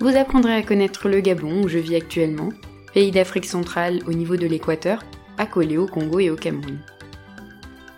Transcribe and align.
Vous 0.00 0.16
apprendrez 0.16 0.54
à 0.54 0.62
connaître 0.62 1.08
le 1.08 1.20
Gabon 1.20 1.62
où 1.62 1.68
je 1.68 1.78
vis 1.78 1.96
actuellement, 1.96 2.50
pays 2.92 3.10
d'Afrique 3.10 3.46
centrale 3.46 4.00
au 4.06 4.12
niveau 4.12 4.36
de 4.36 4.46
l'équateur, 4.46 5.02
accolé 5.38 5.78
au 5.78 5.86
Congo 5.86 6.18
et 6.18 6.30
au 6.30 6.36
Cameroun. 6.36 6.78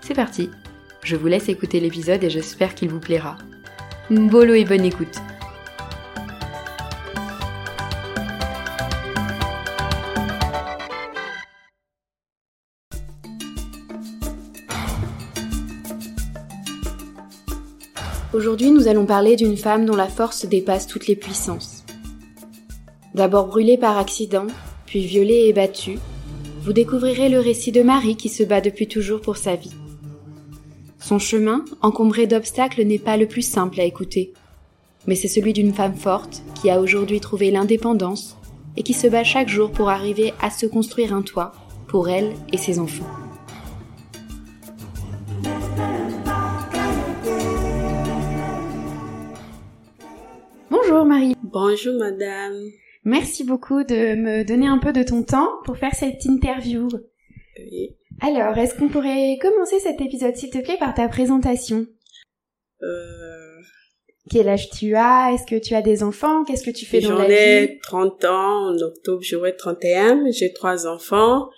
C'est 0.02 0.14
parti, 0.14 0.50
je 1.02 1.16
vous 1.16 1.26
laisse 1.26 1.48
écouter 1.48 1.80
l'épisode 1.80 2.22
et 2.22 2.30
j'espère 2.30 2.74
qu'il 2.74 2.90
vous 2.90 3.00
plaira. 3.00 3.38
Bolo 4.10 4.54
et 4.54 4.64
bonne 4.64 4.84
écoute 4.84 5.20
Aujourd'hui, 18.32 18.70
nous 18.70 18.86
allons 18.86 19.06
parler 19.06 19.34
d'une 19.34 19.56
femme 19.56 19.86
dont 19.86 19.96
la 19.96 20.08
force 20.08 20.44
dépasse 20.44 20.86
toutes 20.86 21.06
les 21.06 21.16
puissances. 21.16 21.75
D'abord 23.16 23.46
brûlée 23.46 23.78
par 23.78 23.96
accident, 23.96 24.46
puis 24.84 25.00
violée 25.00 25.46
et 25.46 25.54
battue, 25.54 25.98
vous 26.60 26.74
découvrirez 26.74 27.30
le 27.30 27.40
récit 27.40 27.72
de 27.72 27.82
Marie 27.82 28.14
qui 28.14 28.28
se 28.28 28.42
bat 28.42 28.60
depuis 28.60 28.88
toujours 28.88 29.22
pour 29.22 29.38
sa 29.38 29.56
vie. 29.56 29.72
Son 30.98 31.18
chemin, 31.18 31.64
encombré 31.80 32.26
d'obstacles, 32.26 32.82
n'est 32.82 32.98
pas 32.98 33.16
le 33.16 33.26
plus 33.26 33.40
simple 33.40 33.80
à 33.80 33.84
écouter, 33.84 34.34
mais 35.06 35.14
c'est 35.14 35.28
celui 35.28 35.54
d'une 35.54 35.72
femme 35.72 35.96
forte 35.96 36.42
qui 36.60 36.68
a 36.68 36.78
aujourd'hui 36.78 37.18
trouvé 37.20 37.50
l'indépendance 37.50 38.36
et 38.76 38.82
qui 38.82 38.92
se 38.92 39.06
bat 39.06 39.24
chaque 39.24 39.48
jour 39.48 39.70
pour 39.70 39.88
arriver 39.88 40.34
à 40.42 40.50
se 40.50 40.66
construire 40.66 41.14
un 41.14 41.22
toit 41.22 41.52
pour 41.88 42.10
elle 42.10 42.34
et 42.52 42.58
ses 42.58 42.78
enfants. 42.78 43.08
Bonjour 50.70 51.06
Marie. 51.06 51.34
Bonjour 51.42 51.94
madame. 51.98 52.72
Merci 53.06 53.44
beaucoup 53.44 53.84
de 53.84 54.14
me 54.16 54.42
donner 54.44 54.66
un 54.66 54.78
peu 54.78 54.92
de 54.92 55.02
ton 55.04 55.22
temps 55.22 55.48
pour 55.64 55.78
faire 55.78 55.94
cette 55.94 56.24
interview. 56.24 56.88
Oui. 57.58 57.96
Alors, 58.20 58.58
est-ce 58.58 58.74
qu'on 58.74 58.88
pourrait 58.88 59.38
commencer 59.40 59.78
cet 59.78 60.00
épisode, 60.00 60.34
s'il 60.36 60.50
te 60.50 60.58
plaît, 60.58 60.76
par 60.78 60.92
ta 60.92 61.08
présentation? 61.08 61.86
Euh, 62.82 63.60
Quel 64.28 64.48
âge 64.48 64.70
tu 64.70 64.96
as? 64.96 65.32
Est-ce 65.32 65.46
que 65.46 65.58
tu 65.64 65.74
as 65.74 65.82
des 65.82 66.02
enfants? 66.02 66.44
Qu'est-ce 66.44 66.64
que 66.64 66.70
tu 66.76 66.84
fais 66.84 67.00
dans 67.00 67.10
J'en 67.10 67.18
la 67.18 67.26
vie? 67.28 67.34
ai 67.34 67.78
30 67.80 68.24
ans, 68.24 68.70
en 68.70 68.76
octobre 68.78 69.22
j'aurai 69.22 69.54
31, 69.54 70.30
j'ai 70.32 70.52
trois 70.52 70.86
enfants. 70.88 71.48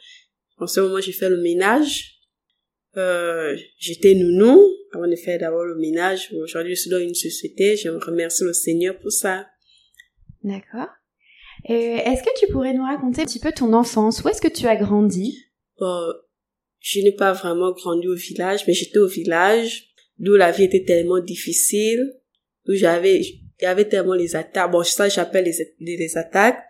En 0.59 0.67
ce 0.67 0.81
moment 0.81 1.01
j'ai 1.01 1.13
fait 1.13 1.31
le 1.31 1.41
ménage. 1.41 2.19
Euh, 2.99 3.57
j'étais 3.79 4.15
nounou 4.15 4.61
avant 4.93 5.07
de 5.09 5.17
faire 5.17 5.39
d'abord 5.39 5.65
le 5.65 5.77
ménage. 5.77 6.31
Aujourd'hui 6.43 6.75
je 6.75 6.81
suis 6.83 6.91
dans 6.91 6.99
une 7.01 7.15
société, 7.15 7.77
je 7.77 7.89
remercie 7.89 8.45
le 8.45 8.53
Seigneur 8.53 8.99
pour 8.99 9.13
ça. 9.13 9.47
D'accord. 10.45 10.89
Euh, 11.69 11.73
est-ce 11.73 12.23
que 12.23 12.39
tu 12.39 12.51
pourrais 12.53 12.73
nous 12.73 12.85
raconter 12.85 13.23
un 13.23 13.25
petit 13.25 13.41
peu 13.41 13.53
ton 13.53 13.73
enfance? 13.73 14.23
Où 14.23 14.29
est-ce 14.29 14.41
que 14.41 14.49
tu 14.49 14.67
as 14.67 14.77
grandi? 14.77 15.37
Bon, 15.79 16.13
je 16.81 17.01
n'ai 17.01 17.13
pas 17.13 17.33
vraiment 17.33 17.73
grandi 17.73 18.07
au 18.07 18.15
village, 18.15 18.65
mais 18.67 18.73
j'étais 18.73 18.99
au 18.99 19.09
village, 19.09 19.89
d'où 20.19 20.35
la 20.37 20.51
vie 20.51 20.65
était 20.65 20.85
tellement 20.85 21.21
difficile, 21.21 22.15
où 22.67 22.75
j'avais, 22.75 23.21
il 23.21 23.43
y 23.63 23.67
avait 23.67 23.89
tellement 23.89 24.15
les 24.15 24.37
attaques. 24.37 24.71
Bon, 24.71 24.83
ça 24.83 25.09
j'appelle 25.09 25.45
les, 25.45 25.97
les, 25.97 26.17
attaques, 26.17 26.63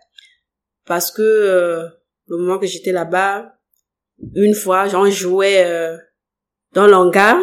parce 0.85 1.11
que 1.11 1.21
euh, 1.21 1.87
le 2.27 2.37
moment 2.37 2.59
que 2.59 2.67
j'étais 2.67 2.91
là-bas, 2.91 3.55
une 4.35 4.55
fois, 4.55 4.87
j'en 4.87 5.09
jouais 5.09 5.63
euh, 5.65 5.97
dans 6.73 6.87
l'hangar, 6.87 7.37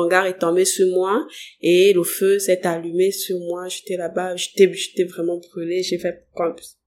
l'hangar 0.00 0.26
est 0.26 0.38
tombé 0.38 0.64
sur 0.64 0.86
moi 0.88 1.26
et 1.60 1.92
le 1.92 2.02
feu 2.02 2.38
s'est 2.38 2.66
allumé 2.66 3.10
sur 3.10 3.38
moi. 3.40 3.68
J'étais 3.68 3.96
là-bas, 3.96 4.36
j'étais, 4.36 4.72
j'étais 4.72 5.04
vraiment 5.04 5.38
brûlée. 5.38 5.82
J'ai 5.82 5.98
fait 5.98 6.26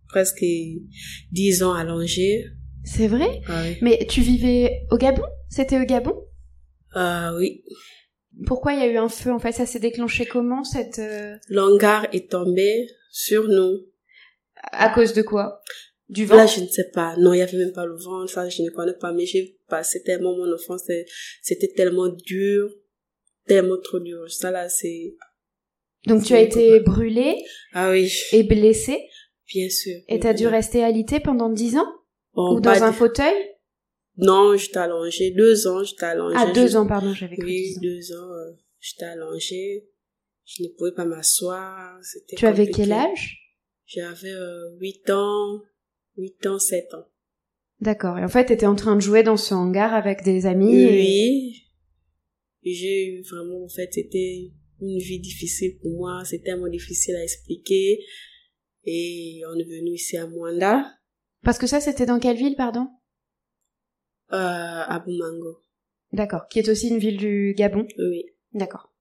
presque 0.08 0.44
dix 1.32 1.64
ans 1.64 1.74
allongée. 1.74 2.46
C'est 2.84 3.08
vrai? 3.08 3.42
Ah. 3.48 3.64
Mais 3.82 4.06
tu 4.10 4.22
vivais 4.22 4.82
au 4.90 4.98
Gabon? 4.98 5.24
C'était 5.50 5.80
au 5.80 5.86
Gabon? 5.86 6.16
Ah 6.94 7.34
oui. 7.38 7.64
Pourquoi 8.46 8.74
il 8.74 8.80
y 8.80 8.84
a 8.84 8.88
eu 8.88 8.98
un 8.98 9.10
feu 9.10 9.32
En 9.32 9.40
fait, 9.40 9.52
ça 9.52 9.66
s'est 9.66 9.80
déclenché 9.80 10.26
comment 10.26 10.64
cette 10.64 11.00
euh, 11.00 11.36
L'hangar 11.50 12.08
est 12.14 12.32
tombé 12.32 12.88
sur 13.12 13.48
nous. 13.48 13.86
À 14.56 14.90
cause 14.90 15.14
de 15.14 15.22
quoi? 15.22 15.62
Du 16.10 16.26
vent? 16.26 16.36
Là, 16.36 16.46
je 16.46 16.62
ne 16.62 16.68
sais 16.68 16.90
pas. 16.94 17.16
Non, 17.18 17.34
il 17.34 17.40
y 17.40 17.42
avait 17.42 17.58
même 17.58 17.74
pas 17.74 17.86
le 17.86 17.96
vent. 17.96 18.28
Ça, 18.28 18.50
je 18.50 18.62
ne 18.64 18.70
connais 18.70 18.94
pas. 18.94 19.12
Mais 19.14 19.26
j'ai 19.26 19.58
passé 19.68 20.02
tellement 20.04 20.36
mon 20.36 20.52
enfance. 20.54 20.84
C'était 21.42 21.72
tellement 21.76 22.10
dur. 22.10 22.70
Tellement 23.56 23.78
trop 23.84 24.00
dur. 24.00 24.30
Ça, 24.32 24.50
là, 24.52 24.70
c'est... 24.70 25.16
Donc 26.08 26.24
tu 26.24 26.34
as 26.34 26.42
été 26.42 26.80
brûlée 26.80 27.36
Ah 27.74 27.92
oui. 27.92 28.12
et 28.32 28.44
blessée 28.44 29.00
Bien 29.48 29.70
sûr. 29.70 29.98
et 30.08 30.20
t'as 30.20 30.34
dû 30.34 30.48
rester 30.48 30.84
alité 30.84 31.20
pendant 31.20 31.50
dix 31.50 31.76
ans 31.78 31.92
Bon, 32.34 32.56
Ou 32.56 32.60
dans 32.62 32.82
un 32.84 32.92
de- 32.92 32.96
fauteuil? 32.96 33.36
Non, 34.18 34.56
j'étais 34.56 34.78
allongée. 34.78 35.32
Deux 35.32 35.68
ans, 35.68 35.84
j'étais 35.84 36.06
allongée. 36.06 36.38
Ah, 36.40 36.52
deux 36.54 36.68
Je- 36.68 36.78
ans, 36.78 36.88
pardon, 36.88 37.14
j'avais 37.14 37.36
cru 37.36 37.46
Oui, 37.48 37.76
deux 37.82 38.14
ans. 38.16 38.32
euh, 38.32 38.52
j'étais 38.80 39.06
allongée. 39.06 39.88
Je 40.46 40.64
ne 40.64 40.70
pouvais 40.70 40.94
pas 40.94 41.06
m'asseoir. 41.06 42.00
C'était 42.04 42.36
Tu 42.38 42.46
avais 42.46 42.68
quel 42.68 42.92
âge? 42.94 43.38
J'avais 43.86 44.32
euh, 44.32 44.78
huit 44.80 45.10
ans. 45.10 45.62
Huit 46.18 46.46
ans, 46.46 46.58
sept 46.60 46.94
ans. 46.94 47.06
D'accord. 47.82 48.18
Et 48.18 48.24
en 48.24 48.30
fait, 48.30 48.46
t'étais 48.46 48.66
en 48.66 48.76
train 48.76 48.96
de 48.96 49.02
jouer 49.02 49.24
dans 49.24 49.38
ce 49.38 49.54
hangar 49.54 49.94
avec 49.94 50.24
des 50.24 50.46
amis. 50.46 50.74
et- 50.74 50.88
Oui. 50.88 51.68
J'ai 52.64 53.08
eu 53.08 53.22
vraiment, 53.24 53.64
en 53.64 53.70
fait, 53.70 53.94
c'était 53.94 54.52
une 54.82 55.00
vie 55.00 55.20
difficile 55.20 55.78
pour 55.80 55.92
moi. 55.92 56.24
C'est 56.26 56.44
tellement 56.44 56.70
difficile 56.70 57.16
à 57.16 57.24
expliquer. 57.24 58.04
Et 58.86 59.42
on 59.48 59.58
est 59.58 59.64
venu 59.64 59.92
ici 59.92 60.18
à 60.18 60.28
Mwanda, 60.28 60.86
Parce 61.44 61.58
que 61.58 61.68
ça, 61.68 61.80
c'était 61.80 62.06
dans 62.06 62.20
quelle 62.20 62.38
ville, 62.38 62.56
pardon? 62.56 62.88
Euh, 64.32 64.38
à 64.38 65.00
Boumango. 65.00 65.58
D'accord. 66.14 66.48
Qui 66.50 66.60
est 66.60 66.70
aussi 66.70 66.90
une 66.90 66.98
ville 66.98 67.18
du 67.18 67.54
Gabon? 67.56 67.88
Oui. 67.98 68.26
D'accord. 68.54 68.92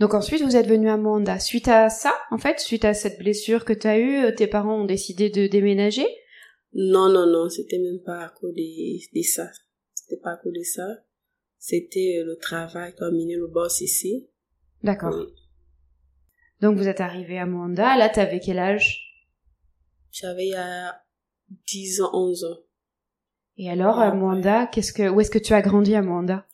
Donc 0.00 0.14
ensuite, 0.14 0.42
vous 0.42 0.56
êtes 0.56 0.66
venu 0.66 0.88
à 0.88 0.96
Mwanda. 0.96 1.38
Suite 1.38 1.68
à 1.68 1.88
ça, 1.88 2.14
en 2.30 2.38
fait, 2.38 2.58
suite 2.58 2.84
à 2.84 2.94
cette 2.94 3.18
blessure 3.18 3.64
que 3.64 3.72
t'as 3.72 3.98
eue, 3.98 4.24
euh, 4.24 4.32
tes 4.34 4.46
parents 4.46 4.82
ont 4.82 4.86
décidé 4.86 5.30
de 5.30 5.46
déménager? 5.46 6.06
Non, 6.72 7.08
non, 7.08 7.26
non, 7.26 7.48
c'était 7.48 7.78
même 7.78 8.02
pas 8.04 8.24
à 8.24 8.28
cause 8.30 8.52
de, 8.52 9.16
de 9.16 9.22
ça. 9.22 9.48
C'était 9.94 10.20
pas 10.20 10.32
à 10.32 10.36
cause 10.36 10.52
de 10.52 10.62
ça. 10.62 10.86
C'était 11.66 12.18
euh, 12.20 12.26
le 12.26 12.36
travail 12.36 12.92
il 13.00 13.36
le 13.38 13.46
boss 13.46 13.80
ici. 13.80 14.28
D'accord. 14.82 15.14
Oui. 15.16 15.32
Donc 16.60 16.76
vous 16.76 16.88
êtes 16.88 17.00
arrivé 17.00 17.38
à 17.38 17.46
Mwanda. 17.46 17.96
Là, 17.96 18.10
t'avais 18.10 18.38
quel 18.38 18.58
âge? 18.58 19.00
J'avais 20.12 20.44
il 20.44 20.50
y 20.50 20.54
a 20.56 20.94
10 21.66 22.02
ans, 22.02 22.10
11 22.12 22.44
ans. 22.44 22.58
Et 23.56 23.70
alors, 23.70 23.98
à 23.98 24.10
Ouais. 24.10 24.16
Mwanda, 24.16 24.66
qu'est-ce 24.66 24.92
que, 24.92 25.08
où 25.08 25.22
est-ce 25.22 25.30
que 25.30 25.38
tu 25.38 25.54
as 25.54 25.62
grandi 25.62 25.94
à 25.94 26.02
Mwanda 26.02 26.46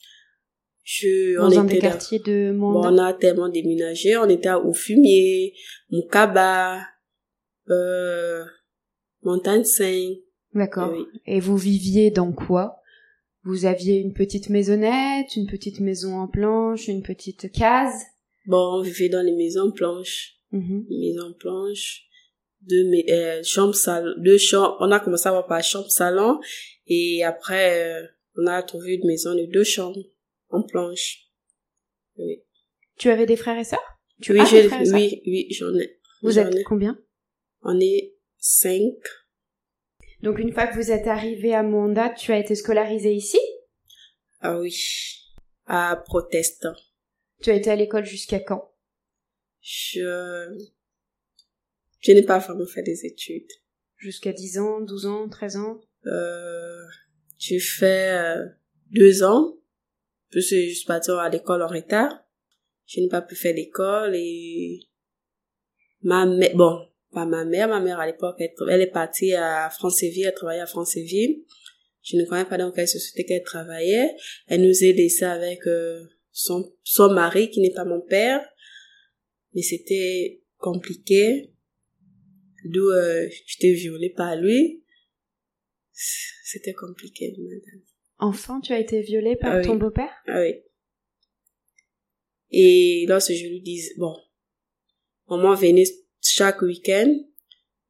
Je, 0.85 1.37
Dans 1.39 1.57
on 1.57 1.59
un 1.59 1.65
des 1.65 1.75
était 1.75 1.89
quartiers 1.89 2.21
de 2.21 2.53
Bon, 2.57 2.71
Mwanda 2.71 2.91
on 2.91 2.99
a 2.99 3.13
tellement 3.13 3.49
déménagé. 3.49 4.17
On 4.17 4.29
était 4.29 4.53
au 4.53 4.73
Fumier, 4.73 5.55
Moukaba, 5.91 6.87
euh, 7.69 8.45
Montagne 9.25 9.65
5. 9.65 9.93
D'accord. 10.55 10.93
Oui. 10.93 11.05
Et 11.27 11.41
vous 11.41 11.57
viviez 11.57 12.13
dans 12.13 12.31
quoi? 12.31 12.80
Vous 13.45 13.65
aviez 13.65 13.97
une 13.97 14.13
petite 14.13 14.51
maisonnette, 14.51 15.35
une 15.37 15.47
petite 15.47 15.81
maison 15.81 16.19
en 16.19 16.29
planche, 16.29 16.89
une 16.89 17.03
petite 17.03 17.51
case 17.53 18.05
Bon, 18.47 18.79
on 18.79 18.83
vivait 18.83 19.09
dans 19.09 19.23
les 19.25 19.33
maisons 19.35 19.71
blanches. 19.71 20.35
Mhm. 20.53 20.87
Une 20.91 21.01
maison 21.01 21.35
blanche. 21.39 22.03
Deux, 22.63 22.85
mais, 22.91 23.05
euh, 23.11 23.43
chambres, 23.43 23.75
salon, 23.75 24.13
deux 24.19 24.37
chambres. 24.37 24.77
On 24.81 24.91
a 24.91 25.01
commencé 25.01 25.27
à 25.27 25.31
avoir 25.31 25.47
par 25.47 25.63
chambre, 25.63 25.91
salon. 25.91 26.39
Et 26.87 27.25
après, 27.25 28.03
euh, 28.03 28.07
on 28.37 28.47
a 28.47 28.63
trouvé 28.63 28.95
une 28.95 29.07
maison 29.07 29.35
de 29.35 29.47
deux 29.47 29.65
chambres 29.65 30.05
en 30.51 30.63
planche. 30.63 31.27
Oui. 32.19 32.43
Tu 32.99 33.09
avais 33.09 33.27
des 33.27 33.37
frères 33.37 33.59
et 33.59 33.65
sœurs? 33.65 33.81
Oui, 34.29 34.41
j'ai, 34.51 34.65
frères 34.65 34.83
et 34.83 34.85
sœurs? 34.85 34.95
oui, 34.97 35.23
oui, 35.27 35.47
j'en 35.53 35.75
ai. 35.75 35.99
Vous 36.23 36.39
êtes 36.39 36.55
ai. 36.55 36.63
combien? 36.65 36.99
On 37.63 37.81
est 37.81 38.15
cinq. 38.39 38.95
Donc 40.23 40.39
une 40.39 40.53
fois 40.53 40.67
que 40.67 40.75
vous 40.75 40.91
êtes 40.91 41.07
arrivé 41.07 41.55
à 41.55 41.63
Mwanda, 41.63 42.11
tu 42.11 42.33
as 42.33 42.39
été 42.39 42.55
scolarisé 42.55 43.13
ici? 43.15 43.39
Ah 44.41 44.59
oui. 44.59 44.75
À 45.67 45.97
Protestant. 46.05 46.75
Tu 47.43 47.51
as 47.51 47.55
été 47.55 47.71
à 47.71 47.77
l'école 47.77 48.05
jusqu'à 48.05 48.41
quand? 48.41 48.75
Je, 49.63 50.59
Je 52.01 52.13
n'ai 52.13 52.23
pas 52.23 52.39
vraiment 52.39 52.67
fait 52.67 52.83
des 52.83 53.07
études. 53.07 53.51
Jusqu'à 53.97 54.33
10 54.33 54.59
ans, 54.59 54.81
12 54.81 55.07
ans, 55.07 55.29
13 55.29 55.57
ans? 55.57 55.81
Euh, 56.07 56.87
J'ai 57.39 57.61
fait 57.61 58.13
euh, 58.13 58.47
deux 58.91 59.23
ans, 59.23 59.59
puis 60.31 60.41
je 60.41 60.75
suis 60.75 60.87
partie 60.87 61.11
à 61.11 61.29
l'école 61.29 61.63
en 61.63 61.67
retard. 61.67 62.25
Je 62.87 63.01
n'ai 63.01 63.09
pas 63.09 63.23
pu 63.23 63.37
faire 63.37 63.55
l'école 63.55 64.15
et 64.17 64.81
ma 66.03 66.27
mère, 66.27 66.57
bon, 66.57 66.90
pas 67.13 67.27
ma 67.27 67.45
mère, 67.45 67.69
ma 67.69 67.81
mère 67.81 67.99
à 67.99 68.07
l'époque, 68.07 68.37
elle, 68.41 68.81
est 68.81 68.91
partie 68.91 69.35
à 69.35 69.69
Franceville, 69.71 70.27
elle 70.27 70.35
travaillait 70.35 70.63
à 70.63 70.67
Franceville. 70.67 71.45
Je 72.03 72.17
ne 72.17 72.25
connais 72.25 72.45
pas 72.45 72.57
dans 72.57 72.73
quelle 72.73 72.89
société 72.89 73.25
qu'elle 73.25 73.43
travaillait. 73.43 74.15
Elle 74.47 74.63
nous 74.63 74.85
a 74.85 74.93
laissé 74.93 75.25
avec 75.25 75.67
euh, 75.67 76.03
son, 76.31 76.73
son 76.83 77.13
mari 77.13 77.51
qui 77.51 77.61
n'est 77.61 77.73
pas 77.73 77.85
mon 77.85 78.01
père. 78.01 78.41
Mais 79.55 79.63
c'était 79.63 80.43
compliqué. 80.57 81.53
D'où 82.65 82.89
euh, 82.91 83.29
j'étais 83.47 83.73
violée 83.73 84.11
par 84.11 84.37
lui. 84.37 84.83
C'était 85.93 86.73
compliqué, 86.73 87.35
madame. 87.39 87.83
Enfant, 88.19 88.61
tu 88.61 88.73
as 88.73 88.81
été 88.81 89.01
violée 89.01 89.37
par 89.37 89.57
ah 89.57 89.63
ton 89.63 89.77
beau-père? 89.77 90.13
Ah 90.27 90.41
oui. 90.41 90.55
Et 92.51 93.07
lorsque 93.09 93.33
je 93.33 93.47
lui 93.47 93.61
dis, 93.61 93.83
bon, 93.97 94.15
maman 95.29 95.55
venait 95.55 95.85
chaque 96.21 96.63
week-end, 96.63 97.15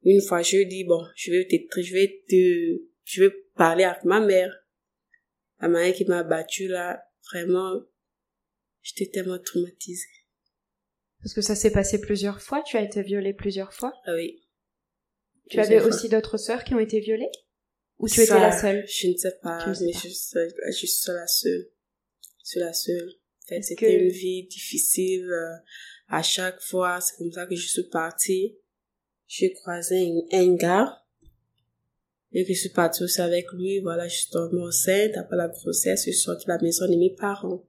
une 0.03 0.21
fois 0.21 0.41
je 0.41 0.63
dis, 0.63 0.83
bon, 0.83 1.03
je 1.15 1.31
vais 1.31 1.45
te, 1.45 1.81
je 1.81 1.93
vais 1.93 2.23
te, 2.27 2.81
je 3.03 3.23
vais 3.23 3.31
parler 3.55 3.83
avec 3.83 4.03
ma 4.03 4.19
mère. 4.19 4.53
La 5.59 5.67
mère 5.67 5.93
qui 5.93 6.05
m'a 6.05 6.23
battue 6.23 6.67
là, 6.67 7.03
vraiment, 7.31 7.81
j'étais 8.81 9.11
tellement 9.11 9.39
traumatisée. 9.39 10.07
Parce 11.21 11.35
que 11.35 11.41
ça 11.41 11.55
s'est 11.55 11.71
passé 11.71 12.01
plusieurs 12.01 12.41
fois, 12.41 12.63
tu 12.63 12.77
as 12.77 12.81
été 12.81 13.03
violée 13.03 13.33
plusieurs 13.33 13.73
fois 13.73 13.93
Ah 14.05 14.15
oui. 14.15 14.41
Tu 15.49 15.59
avais 15.59 15.81
aussi 15.81 16.09
d'autres 16.09 16.37
sœurs 16.37 16.63
qui 16.63 16.73
ont 16.73 16.79
été 16.79 16.99
violées? 16.99 17.29
Ou 17.99 18.07
tu 18.07 18.21
étais 18.21 18.33
la 18.33 18.51
seule? 18.51 18.83
Je 18.87 19.07
ne 19.09 19.17
sais 19.17 19.37
pas, 19.43 19.63
mais 19.67 19.93
Je, 19.93 20.07
je 20.07 20.85
suis 20.87 21.11
la 21.11 21.27
seule. 21.27 21.67
Je 22.43 22.49
suis 22.49 22.59
la 22.59 22.73
seule. 22.73 23.11
C'était 23.61 24.01
une 24.01 24.09
vie 24.09 24.47
difficile. 24.47 25.29
À 26.13 26.21
chaque 26.21 26.59
fois, 26.59 26.99
c'est 26.99 27.15
comme 27.17 27.31
ça 27.31 27.45
que 27.45 27.55
je 27.55 27.65
suis 27.65 27.87
partie. 27.87 28.57
J'ai 29.27 29.53
croisé 29.53 29.95
un, 30.33 30.39
un 30.39 30.55
gars. 30.55 30.97
Et 32.33 32.45
que 32.45 32.53
je 32.53 32.59
suis 32.59 32.69
partie 32.69 33.03
aussi 33.03 33.21
avec 33.21 33.49
lui. 33.53 33.79
Voilà, 33.79 34.09
je 34.09 34.17
suis 34.17 34.29
tombée 34.29 34.59
enceinte. 34.59 35.15
Après 35.15 35.37
la 35.37 35.47
grossesse, 35.47 36.01
je 36.05 36.11
suis 36.11 36.19
sortie 36.19 36.45
de 36.47 36.51
la 36.51 36.61
maison 36.61 36.85
de 36.85 36.97
mes 36.97 37.15
parents. 37.15 37.65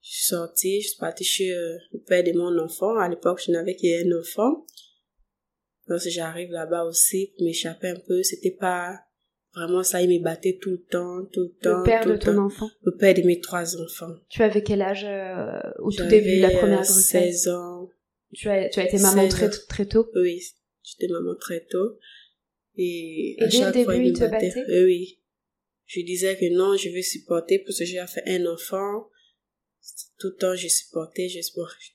Je 0.00 0.10
suis 0.10 0.24
sortie, 0.24 0.80
je 0.80 0.88
suis 0.88 0.98
partie 0.98 1.22
chez 1.22 1.52
euh, 1.52 1.78
le 1.92 2.00
père 2.00 2.24
de 2.24 2.32
mon 2.32 2.58
enfant. 2.58 2.98
À 2.98 3.08
l'époque, 3.08 3.40
je 3.46 3.52
n'avais 3.52 3.76
qu'un 3.76 4.10
enfant. 4.18 4.66
Lorsque 5.86 6.08
j'arrive 6.08 6.50
là-bas 6.50 6.84
aussi, 6.84 7.32
pour 7.36 7.46
m'échapper 7.46 7.90
un 7.90 8.00
peu, 8.00 8.20
c'était 8.24 8.50
pas 8.50 8.98
vraiment 9.58 9.82
ça, 9.82 10.02
il 10.02 10.08
me 10.08 10.22
battait 10.22 10.58
tout 10.60 10.70
le 10.70 10.82
temps, 10.82 11.24
tout 11.32 11.40
le 11.42 11.54
temps. 11.60 11.78
Le 11.78 11.84
père 11.84 12.06
de 12.06 12.16
ton 12.16 12.38
enfant? 12.38 12.70
Le 12.82 12.96
père 12.96 13.14
de 13.14 13.22
mes 13.22 13.40
trois 13.40 13.76
enfants. 13.76 14.14
Tu 14.28 14.42
avais 14.42 14.62
quel 14.62 14.82
âge 14.82 15.04
euh, 15.04 15.60
au 15.80 15.90
tout 15.90 16.06
début 16.06 16.36
de 16.36 16.42
la 16.42 16.50
première 16.50 16.82
grossesse? 16.82 17.42
16 17.42 17.48
ans. 17.48 17.90
Tu 18.32 18.48
as, 18.48 18.68
tu 18.68 18.80
as 18.80 18.86
été 18.86 18.98
maman 18.98 19.28
très, 19.28 19.48
très 19.50 19.86
tôt? 19.86 20.08
Oui, 20.14 20.42
j'étais 20.82 21.10
maman 21.12 21.34
très 21.34 21.64
tôt. 21.64 21.98
Et, 22.76 23.36
à 23.40 23.50
chaque 23.50 23.66
le 23.66 23.72
début, 23.72 23.84
fois, 23.84 23.96
il, 23.96 24.12
te 24.12 24.24
battait 24.24 24.52
Oui. 24.68 25.18
Je 25.86 26.00
disais 26.02 26.36
que 26.36 26.54
non, 26.54 26.76
je 26.76 26.90
veux 26.90 27.02
supporter 27.02 27.58
parce 27.60 27.78
que 27.78 27.84
j'ai 27.84 28.04
fait 28.06 28.22
un 28.26 28.46
enfant. 28.46 29.08
Tout 30.18 30.28
le 30.28 30.36
temps, 30.36 30.54
j'ai 30.54 30.68
supporté, 30.68 31.28
j'ai 31.28 31.42
supporté. 31.42 31.94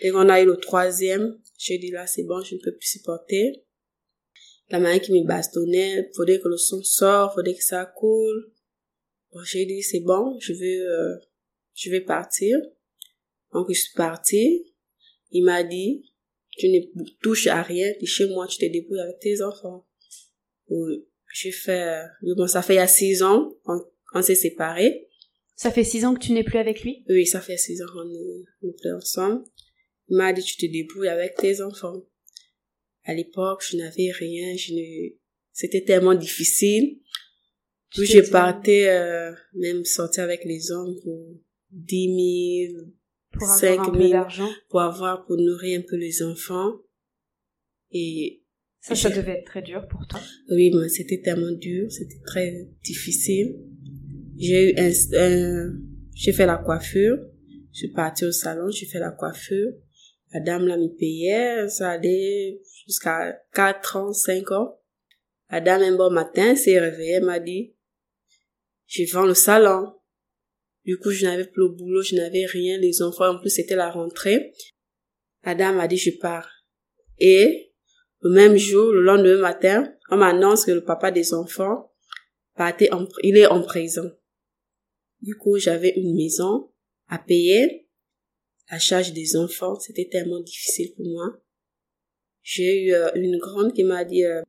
Dès 0.00 0.10
qu'on 0.10 0.28
a 0.28 0.40
eu 0.40 0.46
le 0.46 0.56
troisième, 0.56 1.38
j'ai 1.58 1.78
dit 1.78 1.90
là, 1.90 2.06
c'est 2.06 2.22
bon, 2.22 2.40
je 2.42 2.54
ne 2.54 2.60
peux 2.60 2.72
plus 2.72 2.88
supporter. 2.88 3.64
La 4.70 4.80
main 4.80 4.98
qui 4.98 5.12
me 5.12 5.26
bastonnait, 5.26 6.10
faudrait 6.14 6.40
que 6.40 6.48
le 6.48 6.56
son 6.56 6.82
sorte, 6.82 7.34
faudrait 7.34 7.54
que 7.54 7.64
ça 7.64 7.86
coule. 7.86 8.52
Bon, 9.32 9.42
j'ai 9.42 9.64
dit, 9.64 9.82
c'est 9.82 10.00
bon, 10.00 10.38
je 10.40 10.52
vais, 10.52 10.78
euh, 10.78 11.16
je 11.74 11.90
vais 11.90 12.00
partir. 12.00 12.58
Donc, 13.52 13.66
je 13.70 13.78
suis 13.78 13.94
partie. 13.94 14.74
Il 15.30 15.44
m'a 15.44 15.62
dit, 15.62 16.04
tu 16.56 16.68
ne 16.68 16.80
touches 17.22 17.46
à 17.46 17.62
rien, 17.62 17.92
tu 17.98 18.06
chez 18.06 18.28
moi, 18.28 18.46
tu 18.46 18.58
te 18.58 18.66
débrouilles 18.66 19.00
avec 19.00 19.18
tes 19.20 19.42
enfants. 19.42 19.86
J'ai 21.32 21.52
fait, 21.52 21.82
euh, 21.82 22.34
bon, 22.36 22.46
ça 22.46 22.62
fait 22.62 22.74
il 22.74 22.78
y 22.78 22.80
a 22.80 22.86
six 22.86 23.22
ans, 23.22 23.54
on, 23.64 23.78
on 24.14 24.22
s'est 24.22 24.34
séparés. 24.34 25.08
Ça 25.56 25.70
fait 25.70 25.84
six 25.84 26.04
ans 26.04 26.14
que 26.14 26.20
tu 26.20 26.32
n'es 26.32 26.44
plus 26.44 26.58
avec 26.58 26.82
lui? 26.82 27.04
Oui, 27.08 27.26
ça 27.26 27.40
fait 27.40 27.56
six 27.56 27.82
ans 27.82 27.86
qu'on 27.92 28.08
est, 28.08 28.72
plus 28.80 28.92
ensemble. 28.92 29.44
Il 30.08 30.16
m'a 30.16 30.32
dit, 30.32 30.42
tu 30.42 30.56
te 30.56 30.70
débrouilles 30.70 31.08
avec 31.08 31.34
tes 31.34 31.60
enfants. 31.60 32.04
À 33.04 33.14
l'époque, 33.14 33.62
je 33.68 33.76
n'avais 33.76 34.10
rien, 34.10 34.56
je 34.56 34.74
ne... 34.74 35.16
c'était 35.52 35.82
tellement 35.82 36.14
difficile. 36.14 36.98
Puis 37.90 38.06
je 38.06 38.30
partais, 38.30 38.88
euh, 38.88 39.32
même 39.54 39.84
sortir 39.84 40.24
avec 40.24 40.44
les 40.44 40.70
hommes 40.70 40.94
pour 41.02 41.40
10 41.70 42.68
000, 42.74 42.84
pour 43.32 43.48
5 43.48 43.96
000, 43.96 44.24
pour 44.68 44.80
avoir, 44.82 45.24
pour 45.24 45.36
nourrir 45.36 45.80
un 45.80 45.82
peu 45.88 45.96
les 45.96 46.22
enfants. 46.22 46.74
Et 47.90 48.42
ça, 48.80 48.94
ça 48.94 49.10
devait 49.10 49.38
être 49.38 49.46
très 49.46 49.62
dur 49.62 49.86
pour 49.88 50.06
toi. 50.06 50.20
Oui, 50.50 50.70
mais 50.74 50.88
c'était 50.88 51.20
tellement 51.20 51.52
dur, 51.52 51.90
c'était 51.90 52.20
très 52.26 52.68
difficile. 52.84 53.56
J'ai 54.36 54.70
eu 54.70 54.74
un, 54.76 54.90
un 55.18 55.72
j'ai 56.18 56.32
fait 56.32 56.46
la 56.46 56.58
coiffure. 56.58 57.16
Je 57.72 57.78
suis 57.78 57.92
partie 57.92 58.24
au 58.24 58.32
salon, 58.32 58.70
j'ai 58.70 58.86
fait 58.86 58.98
la 58.98 59.12
coiffure. 59.12 59.72
La 60.32 60.40
dame 60.40 60.66
là 60.66 60.76
me 60.76 60.88
payait, 60.88 61.68
ça 61.68 61.90
allait 61.90 62.60
jusqu'à 62.88 63.38
4 63.54 63.96
ans, 63.96 64.12
5 64.12 64.50
ans. 64.50 64.80
La 65.50 65.60
dame 65.60 65.82
un 65.82 65.96
bon 65.96 66.10
matin 66.10 66.56
s'est 66.56 66.80
réveillée, 66.80 67.20
m'a 67.20 67.38
dit, 67.38 67.76
je 68.86 69.04
vends 69.12 69.26
le 69.26 69.34
salon. 69.34 69.94
Du 70.84 70.98
coup, 70.98 71.10
je 71.10 71.26
n'avais 71.26 71.44
plus 71.44 71.62
le 71.62 71.68
boulot, 71.68 72.02
je 72.02 72.16
n'avais 72.16 72.46
rien, 72.46 72.78
les 72.78 73.02
enfants, 73.02 73.28
en 73.28 73.38
plus 73.38 73.50
c'était 73.50 73.76
la 73.76 73.90
rentrée. 73.90 74.52
La 75.44 75.54
dame 75.54 75.78
a 75.78 75.86
dit, 75.86 75.96
je 75.96 76.10
pars. 76.18 76.50
Et, 77.18 77.72
le 78.20 78.30
même 78.30 78.56
jour, 78.56 78.92
le 78.92 79.02
lendemain 79.02 79.38
matin, 79.38 79.94
on 80.10 80.16
m'annonce 80.16 80.64
que 80.64 80.72
le 80.72 80.84
papa 80.84 81.10
des 81.10 81.34
enfants 81.34 81.92
partait 82.56 82.90
il 83.22 83.36
est 83.36 83.46
en 83.46 83.62
prison. 83.62 84.10
Du 85.20 85.36
coup, 85.36 85.58
j'avais 85.58 85.92
une 85.96 86.16
maison 86.16 86.72
à 87.06 87.18
payer 87.18 87.88
la 88.70 88.78
charge 88.78 89.12
des 89.12 89.36
enfants, 89.36 89.78
c'était 89.78 90.08
tellement 90.10 90.40
difficile 90.40 90.92
pour 90.94 91.06
moi. 91.06 91.40
J'ai 92.50 92.84
eu 92.84 92.94
euh, 92.94 93.10
une 93.14 93.36
grande 93.36 93.74
qui 93.74 93.84
m'a 93.84 94.06
dit, 94.06 94.24
euh, 94.24 94.40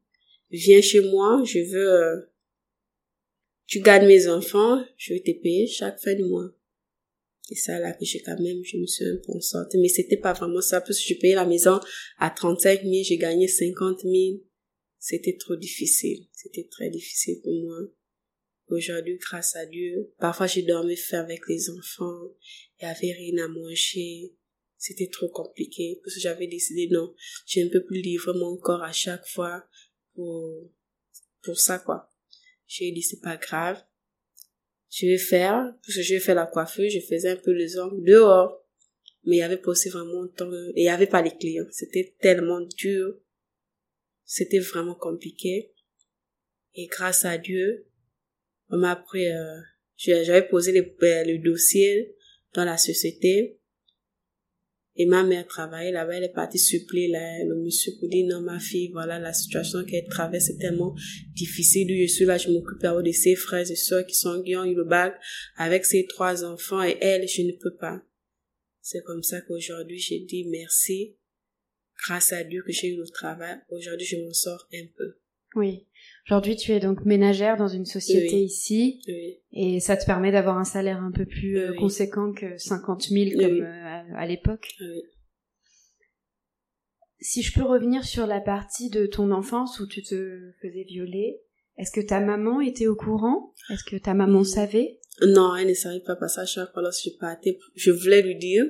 viens 0.52 0.80
chez 0.80 1.02
moi, 1.02 1.44
je 1.46 1.60
veux, 1.60 1.92
euh, 2.02 2.22
tu 3.66 3.82
gardes 3.82 4.08
mes 4.08 4.30
enfants, 4.30 4.82
je 4.96 5.14
vais 5.14 5.20
te 5.20 5.32
payer 5.32 5.68
chaque 5.68 6.00
fin 6.00 6.16
de 6.16 6.24
mois. 6.24 6.50
C'est 7.42 7.56
ça 7.56 7.78
là 7.78 7.92
que 7.92 8.06
j'ai 8.06 8.22
quand 8.22 8.40
même, 8.40 8.64
je 8.64 8.78
me 8.78 8.86
suis 8.86 9.04
un 9.04 9.18
peu 9.18 9.38
sortie. 9.42 9.78
Mais 9.80 9.90
c'était 9.90 10.16
pas 10.16 10.32
vraiment 10.32 10.62
ça, 10.62 10.80
parce 10.80 10.98
que 10.98 11.14
je 11.14 11.20
payais 11.20 11.36
la 11.36 11.46
maison 11.46 11.78
à 12.20 12.30
35 12.30 12.84
000, 12.84 12.94
j'ai 13.04 13.18
gagné 13.18 13.50
50 13.50 14.00
000. 14.04 14.14
C'était 14.98 15.36
trop 15.36 15.58
difficile. 15.58 16.26
C'était 16.32 16.70
très 16.72 16.90
difficile 16.90 17.42
pour 17.44 17.54
moi. 17.54 17.80
Aujourd'hui, 18.70 19.18
grâce 19.18 19.58
à 19.58 19.66
Dieu, 19.66 20.14
parfois 20.20 20.48
j'ai 20.48 20.62
dormi 20.62 20.96
faire 20.96 21.24
avec 21.24 21.42
les 21.50 21.70
enfants, 21.70 22.32
il 22.80 22.86
y 22.86 22.88
avait 22.88 23.12
rien 23.12 23.44
à 23.44 23.48
manger, 23.50 24.32
c'était 24.80 25.10
trop 25.10 25.30
compliqué, 25.30 26.00
parce 26.04 26.16
que 26.16 26.22
j'avais 26.22 26.48
décidé 26.48 26.88
non, 26.90 27.14
je 27.46 27.60
ne 27.60 27.70
peux 27.70 27.84
plus 27.84 28.02
livrer 28.02 28.34
mon 28.34 28.58
corps 28.58 28.82
à 28.82 28.92
chaque 28.92 29.28
fois 29.28 29.64
pour, 30.16 30.72
pour 31.44 31.60
ça 31.60 31.78
quoi. 31.78 32.10
J'ai 32.66 32.92
dit 32.92 33.04
c'est 33.04 33.22
pas 33.22 33.38
grave, 33.38 33.84
je 34.90 35.06
vais 35.06 35.18
faire, 35.18 35.76
parce 35.84 35.96
que 35.96 36.02
je 36.02 36.16
vais 36.16 36.20
faire 36.20 36.36
la 36.36 36.48
coiffure, 36.48 36.90
je 36.90 37.00
faisais 37.00 37.30
un 37.30 37.36
peu 37.36 37.52
les 37.52 37.78
ongles 37.78 38.04
dehors, 38.04 38.66
mais 39.26 39.36
il 39.36 39.40
y 39.40 39.44
avait 39.44 39.58
pas 39.58 39.72
aussi 39.72 39.90
vraiment 39.90 40.28
temps, 40.30 40.52
et 40.52 40.82
il 40.82 40.86
y 40.86 40.90
avait 40.90 41.08
pas 41.08 41.22
les 41.22 41.36
clients, 41.38 41.68
c'était 41.72 42.16
tellement 42.20 42.62
dur, 42.62 43.20
c'était 44.24 44.60
vraiment 44.60 44.96
compliqué, 44.96 45.74
et 46.76 46.88
grâce 46.88 47.26
à 47.26 47.38
Dieu, 47.38 47.88
on 48.70 48.78
m'a 48.78 48.96
pris, 48.96 49.30
euh, 49.30 49.60
j'avais 49.98 50.48
posé 50.48 50.78
euh, 50.78 51.24
le 51.26 51.38
dossier 51.40 52.16
dans 52.54 52.66
la 52.66 52.78
société. 52.78 53.60
Et 55.02 55.06
ma 55.06 55.24
mère 55.24 55.48
travaillait 55.48 55.94
là-bas, 55.94 56.18
elle 56.18 56.26
est 56.26 56.34
partie 56.34 56.60
suppléer 56.60 57.08
le 57.48 57.56
monsieur 57.56 57.94
pour 57.98 58.10
non, 58.26 58.42
ma 58.42 58.60
fille, 58.60 58.92
voilà 58.92 59.18
la 59.18 59.32
situation 59.32 59.86
qu'elle 59.86 60.06
traverse 60.10 60.50
est 60.50 60.58
tellement 60.58 60.94
difficile. 61.36 61.88
Je 62.02 62.06
suis 62.06 62.26
là, 62.26 62.38
je 62.38 62.50
m'occupe 62.50 62.82
de 62.82 63.12
ses 63.14 63.38
frères 63.38 63.72
et 63.72 63.76
soeurs 63.78 64.06
qui 64.06 64.16
sont 64.16 64.44
qui 64.44 64.58
ont 64.58 64.66
eu 64.66 64.76
le 64.76 64.84
bac 64.84 65.16
avec 65.56 65.86
ses 65.86 66.06
trois 66.06 66.44
enfants 66.44 66.84
et 66.84 66.98
elle, 67.00 67.26
je 67.30 67.44
ne 67.44 67.54
peux 67.54 67.76
pas. 67.80 68.04
C'est 68.82 69.02
comme 69.04 69.24
ça 69.24 69.40
qu'aujourd'hui, 69.40 70.00
j'ai 70.00 70.20
dit 70.20 70.46
merci. 70.50 71.16
Grâce 72.06 72.34
à 72.34 72.44
Dieu 72.44 72.62
que 72.66 72.74
j'ai 72.74 72.90
eu 72.90 72.98
le 72.98 73.08
travail, 73.08 73.58
aujourd'hui, 73.70 74.06
je 74.06 74.18
m'en 74.18 74.34
sors 74.34 74.68
un 74.74 74.86
peu. 74.98 75.16
Oui. 75.56 75.86
Aujourd'hui, 76.28 76.56
tu 76.56 76.72
es 76.72 76.80
donc 76.80 77.06
ménagère 77.06 77.58
dans 77.58 77.68
une 77.68 77.86
société 77.86 78.40
ici, 78.44 79.02
et 79.52 79.80
ça 79.80 79.98
te 79.98 80.06
permet 80.06 80.32
d'avoir 80.32 80.58
un 80.58 80.64
salaire 80.64 81.02
un 81.02 81.12
peu 81.12 81.26
plus 81.26 81.58
euh, 81.58 81.74
conséquent 81.74 82.34
que 82.34 82.58
50 82.58 83.04
000 83.10 83.32
comme 83.40 83.64
euh, 83.64 84.16
à, 84.16 84.28
l'époque. 84.28 84.68
Si 87.20 87.42
je 87.42 87.54
peux 87.54 87.66
revenir 87.66 88.06
sur 88.06 88.28
la 88.28 88.42
partie 88.42 88.90
de 88.90 89.08
ton 89.08 89.32
enfance 89.32 89.80
où 89.80 89.88
tu 89.88 90.04
te 90.04 90.52
faisais 90.62 90.84
violer, 90.84 91.42
est-ce 91.78 91.92
que 91.92 92.06
ta 92.06 92.20
maman 92.20 92.62
était 92.62 92.88
au 92.88 92.96
courant? 92.96 93.56
Est-ce 93.72 93.84
que 93.84 93.96
ta 93.96 94.14
maman 94.14 94.44
savait? 94.44 95.00
Non, 95.22 95.56
elle 95.56 95.70
ne 95.70 95.74
savait 95.74 96.02
pas 96.02 96.16
parce 96.16 96.36
qu'à 96.36 96.46
chaque 96.46 96.72
fois 96.74 96.82
lorsque 96.82 97.06
je 97.06 97.18
partais, 97.18 97.58
je 97.76 97.92
voulais 97.92 98.22
lui 98.22 98.36
dire. 98.36 98.66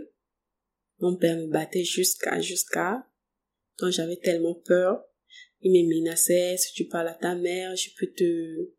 Mon 1.00 1.16
père 1.16 1.38
me 1.38 1.48
battait 1.48 1.84
jusqu'à, 1.84 2.40
jusqu'à. 2.40 3.06
Donc 3.80 3.92
j'avais 3.92 4.18
tellement 4.18 4.56
peur. 4.66 5.04
Il 5.62 5.72
me 5.72 6.02
menaçait, 6.02 6.58
si 6.58 6.74
tu 6.74 6.86
parles 6.86 7.10
à 7.10 7.14
ta 7.14 7.36
mère, 7.36 7.76
je 7.76 7.90
peux 7.98 8.08
te, 8.08 8.70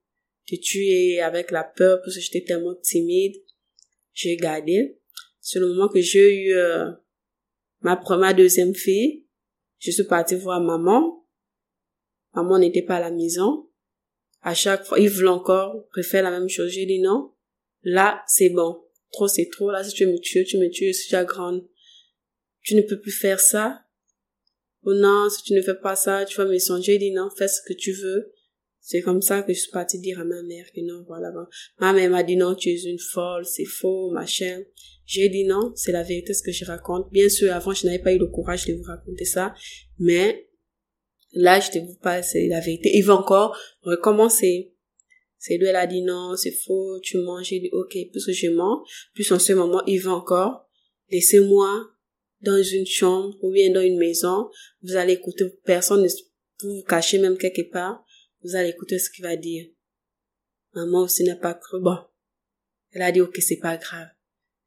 te 0.47 0.57
tuer 0.61 1.21
avec 1.21 1.51
la 1.51 1.65
peur 1.65 2.01
parce 2.03 2.15
que 2.15 2.21
j'étais 2.21 2.43
tellement 2.43 2.75
timide. 2.75 3.37
J'ai 4.13 4.37
gardé. 4.37 4.99
C'est 5.41 5.59
le 5.59 5.69
moment 5.69 5.89
que 5.89 6.01
j'ai 6.01 6.45
eu 6.45 6.55
euh, 6.55 6.91
ma 7.81 7.97
première 7.97 8.35
deuxième 8.35 8.75
fille. 8.75 9.27
Je 9.79 9.91
suis 9.91 10.05
partie 10.05 10.37
voir 10.37 10.61
maman. 10.61 11.27
Maman 12.35 12.59
n'était 12.59 12.83
pas 12.83 12.97
à 12.97 13.01
la 13.01 13.11
maison. 13.11 13.69
À 14.43 14.55
chaque 14.55 14.85
fois, 14.85 14.99
il 14.99 15.11
voulait 15.11 15.29
encore 15.29 15.87
refaire 15.95 16.23
la 16.23 16.31
même 16.31 16.49
chose. 16.49 16.71
J'ai 16.71 16.87
dit 16.87 17.01
non. 17.01 17.33
Là, 17.83 18.23
c'est 18.27 18.51
bon. 18.51 18.83
Trop, 19.13 19.29
c'est 19.29 19.49
trop. 19.51 19.71
Là, 19.71 19.83
si 19.85 19.95
tu 19.95 20.07
me 20.07 20.19
tues, 20.19 20.45
tu 20.45 20.59
me 20.59 20.71
tues. 20.71 20.93
Si 20.93 21.09
tu 21.09 21.15
as 21.15 21.25
grande, 21.25 21.67
tu 22.63 22.75
ne 22.75 22.83
peux 22.83 23.01
plus 23.01 23.13
faire 23.13 23.41
ça. 23.41 23.85
Ou 24.85 24.93
non, 24.95 25.29
si 25.29 25.43
tu 25.43 25.53
ne 25.55 25.63
fais 25.63 25.75
pas 25.75 25.97
ça, 25.97 26.25
tu 26.25 26.37
vas 26.37 26.47
me 26.47 26.59
songer. 26.59 26.99
Dit 26.99 27.13
non, 27.13 27.29
fais 27.37 27.49
ce 27.49 27.61
que 27.67 27.75
tu 27.75 27.93
veux. 27.93 28.33
C'est 28.81 29.03
comme 29.03 29.21
ça 29.21 29.43
que 29.43 29.53
je 29.53 29.61
suis 29.61 29.71
partie 29.71 29.99
dire 29.99 30.19
à 30.19 30.25
ma 30.25 30.43
mère 30.43 30.67
que 30.75 30.81
non, 30.81 31.05
voilà. 31.07 31.31
Ma 31.79 31.93
mère 31.93 32.11
m'a 32.11 32.23
dit 32.23 32.37
non, 32.37 32.55
tu 32.55 32.71
es 32.71 32.83
une 32.83 32.99
folle, 32.99 33.45
c'est 33.45 33.67
faux, 33.67 34.11
machin. 34.11 34.63
J'ai 35.05 35.29
dit 35.29 35.45
non, 35.45 35.73
c'est 35.77 35.93
la 35.93 36.03
vérité 36.03 36.33
ce 36.33 36.43
que 36.43 36.51
je 36.51 36.65
raconte. 36.65 37.11
Bien 37.13 37.29
sûr, 37.29 37.53
avant, 37.53 37.73
je 37.73 37.87
n'avais 37.87 37.99
pas 37.99 38.13
eu 38.13 38.19
le 38.19 38.27
courage 38.27 38.67
de 38.67 38.75
vous 38.75 38.85
raconter 38.85 39.27
ça, 39.27 39.55
mais 39.99 40.49
là, 41.33 41.61
je 41.61 41.71
te 41.71 41.79
vous 41.79 41.97
pas, 41.97 42.23
c'est 42.23 42.49
la 42.49 42.61
vérité. 42.61 42.91
Il 42.95 43.05
va 43.05 43.15
encore 43.15 43.57
recommencer. 43.83 44.75
C'est 45.37 45.57
lui, 45.57 45.67
elle 45.67 45.77
a 45.77 45.87
dit 45.87 46.03
non, 46.03 46.35
c'est 46.37 46.51
faux, 46.53 46.99
tu 47.01 47.19
manges. 47.19 47.47
J'ai 47.47 47.61
dit 47.61 47.71
ok, 47.73 47.97
puisque 48.11 48.33
je 48.33 48.49
mens. 48.49 48.83
Puis 49.15 49.31
en 49.33 49.39
ce 49.39 49.53
moment, 49.53 49.83
il 49.87 49.99
va 50.01 50.13
encore. 50.13 50.69
Laissez-moi 51.11 51.91
dans 52.41 52.63
une 52.63 52.87
chambre 52.87 53.37
ou 53.43 53.53
bien 53.53 53.71
dans 53.73 53.83
une 53.83 53.99
maison. 53.99 54.51
Vous 54.83 54.97
allez 54.97 55.15
écouter 55.15 55.45
personne, 55.65 56.07
vous 56.63 56.77
vous 56.77 56.83
cachez 56.83 57.19
même 57.19 57.39
quelque 57.39 57.71
part 57.71 58.05
vous 58.43 58.57
allez 58.57 58.71
écouter 58.71 58.99
ce 58.99 59.11
qu'il 59.11 59.25
va 59.25 59.37
dire. 59.37 59.67
Maman 60.75 61.03
aussi 61.03 61.25
n'a 61.25 61.37
pas 61.37 61.55
cru. 61.55 61.81
Bon. 61.81 61.99
Elle 62.93 63.03
a 63.03 63.13
dit, 63.13 63.21
ok, 63.21 63.37
c'est 63.41 63.59
pas 63.59 63.77
grave. 63.77 64.09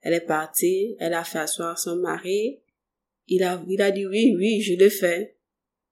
Elle 0.02 0.14
est 0.14 0.26
partie, 0.26 0.96
elle 1.00 1.14
a 1.14 1.24
fait 1.24 1.40
asseoir 1.40 1.78
son 1.80 1.98
mari. 1.98 2.62
Il 3.28 3.44
a, 3.44 3.64
il 3.68 3.82
a 3.82 3.92
dit 3.92 4.06
oui, 4.06 4.34
oui, 4.38 4.62
je 4.62 4.74
le 4.74 4.90
fais. 4.90 5.38